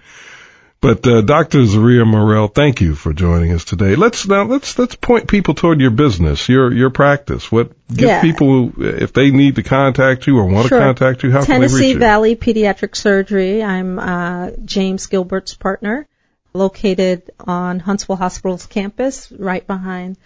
But 0.80 1.08
uh, 1.08 1.22
Dr. 1.22 1.66
Zaria 1.66 2.06
Murrell, 2.06 2.50
thank 2.50 2.82
you 2.82 2.94
for 2.94 3.12
joining 3.12 3.52
us 3.52 3.66
today. 3.66 3.96
Let's 3.96 4.28
now 4.28 4.44
let's 4.44 4.78
let's 4.78 4.94
point 4.96 5.28
people 5.28 5.56
toward 5.56 5.82
your 5.82 5.90
business, 5.90 6.48
your 6.48 6.72
your 6.72 6.92
practice. 6.92 7.52
What 7.52 7.72
give 7.90 8.10
Yeah. 8.10 8.22
people 8.22 8.74
if 8.78 9.12
they 9.12 9.32
need 9.32 9.56
to 9.56 9.64
contact 9.64 10.28
you 10.28 10.38
or 10.38 10.46
want 10.46 10.68
Sure. 10.70 10.78
to 10.80 10.86
contact 10.86 11.24
you, 11.24 11.32
how 11.32 11.44
can 11.44 11.62
they 11.62 11.68
Tennessee 11.68 11.76
reach 11.76 11.84
you? 11.84 11.94
Tennessee 11.94 12.00
Valley 12.00 12.36
Pediatric 12.36 12.96
Surgery. 12.96 13.64
I'm 13.64 13.98
uh, 13.98 14.52
James 14.66 15.08
Gilbert's 15.08 15.56
partner, 15.56 16.08
located 16.54 17.32
on 17.40 17.80
Huntsville 17.80 18.16
Hospital's 18.18 18.68
campus, 18.68 19.32
right 19.32 19.66
behind 19.66 20.18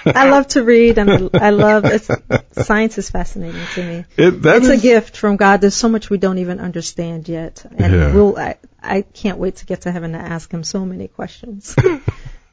I 0.06 0.30
love 0.30 0.48
to 0.48 0.62
read 0.64 0.98
and 0.98 1.30
I, 1.34 1.46
I 1.48 1.50
love 1.50 1.84
it's, 1.84 2.08
science 2.66 2.98
is 2.98 3.10
fascinating 3.10 3.66
to 3.74 3.82
me. 3.82 4.04
it, 4.16 4.42
that 4.42 4.56
It's 4.58 4.68
a 4.68 4.76
gift 4.78 5.16
from 5.16 5.36
God. 5.36 5.60
There's 5.60 5.74
so 5.74 5.88
much 5.88 6.08
we 6.08 6.18
don't 6.18 6.38
even 6.38 6.60
understand 6.60 7.28
yet, 7.28 7.64
and 7.76 7.92
Yeah. 7.94 8.14
we'll. 8.14 8.38
I, 8.38 8.56
I 8.82 9.02
can't 9.02 9.38
wait 9.38 9.56
to 9.56 9.66
get 9.66 9.82
to 9.82 9.92
heaven 9.92 10.12
to 10.12 10.18
ask 10.18 10.50
Him 10.50 10.64
so 10.64 10.84
many 10.84 11.08
questions. 11.08 11.76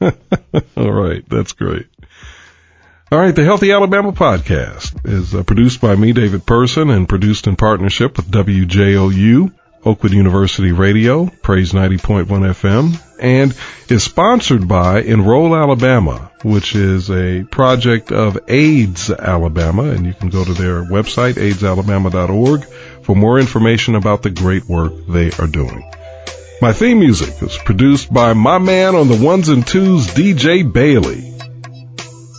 All 0.76 0.92
right, 0.92 1.28
that's 1.28 1.52
great. 1.52 1.86
All 3.10 3.18
right, 3.18 3.34
the 3.34 3.44
Healthy 3.44 3.72
Alabama 3.72 4.12
podcast 4.12 5.08
is 5.08 5.34
uh, 5.34 5.42
produced 5.42 5.80
by 5.80 5.96
me, 5.96 6.12
David 6.12 6.44
Person, 6.44 6.90
and 6.90 7.08
produced 7.08 7.46
in 7.46 7.56
partnership 7.56 8.16
with 8.16 8.30
WJOU, 8.30 9.52
Oakwood 9.84 10.12
University 10.12 10.72
Radio, 10.72 11.26
Praise 11.42 11.72
90.1 11.72 12.26
FM, 12.26 13.02
and 13.18 13.56
is 13.90 14.04
sponsored 14.04 14.68
by 14.68 15.00
Enroll 15.00 15.56
Alabama, 15.56 16.30
which 16.42 16.74
is 16.74 17.10
a 17.10 17.44
project 17.44 18.12
of 18.12 18.38
AIDS 18.46 19.10
Alabama, 19.10 19.84
and 19.84 20.04
you 20.04 20.12
can 20.12 20.28
go 20.28 20.44
to 20.44 20.52
their 20.52 20.84
website, 20.84 21.34
aidsalabama.org, 21.34 22.64
for 23.02 23.16
more 23.16 23.40
information 23.40 23.94
about 23.94 24.22
the 24.22 24.30
great 24.30 24.66
work 24.66 24.92
they 25.08 25.30
are 25.32 25.46
doing. 25.46 25.82
My 26.60 26.72
theme 26.72 26.98
music 26.98 27.40
is 27.40 27.56
produced 27.56 28.12
by 28.12 28.32
my 28.32 28.58
man 28.58 28.96
on 28.96 29.06
the 29.06 29.24
ones 29.24 29.48
and 29.48 29.64
twos, 29.64 30.08
DJ 30.08 30.64
Bailey. 30.70 31.32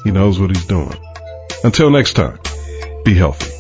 He 0.03 0.12
knows 0.12 0.38
what 0.38 0.49
he's 0.49 0.65
doing. 0.65 0.97
Until 1.63 1.89
next 1.89 2.13
time, 2.15 2.38
be 3.05 3.15
healthy. 3.15 3.59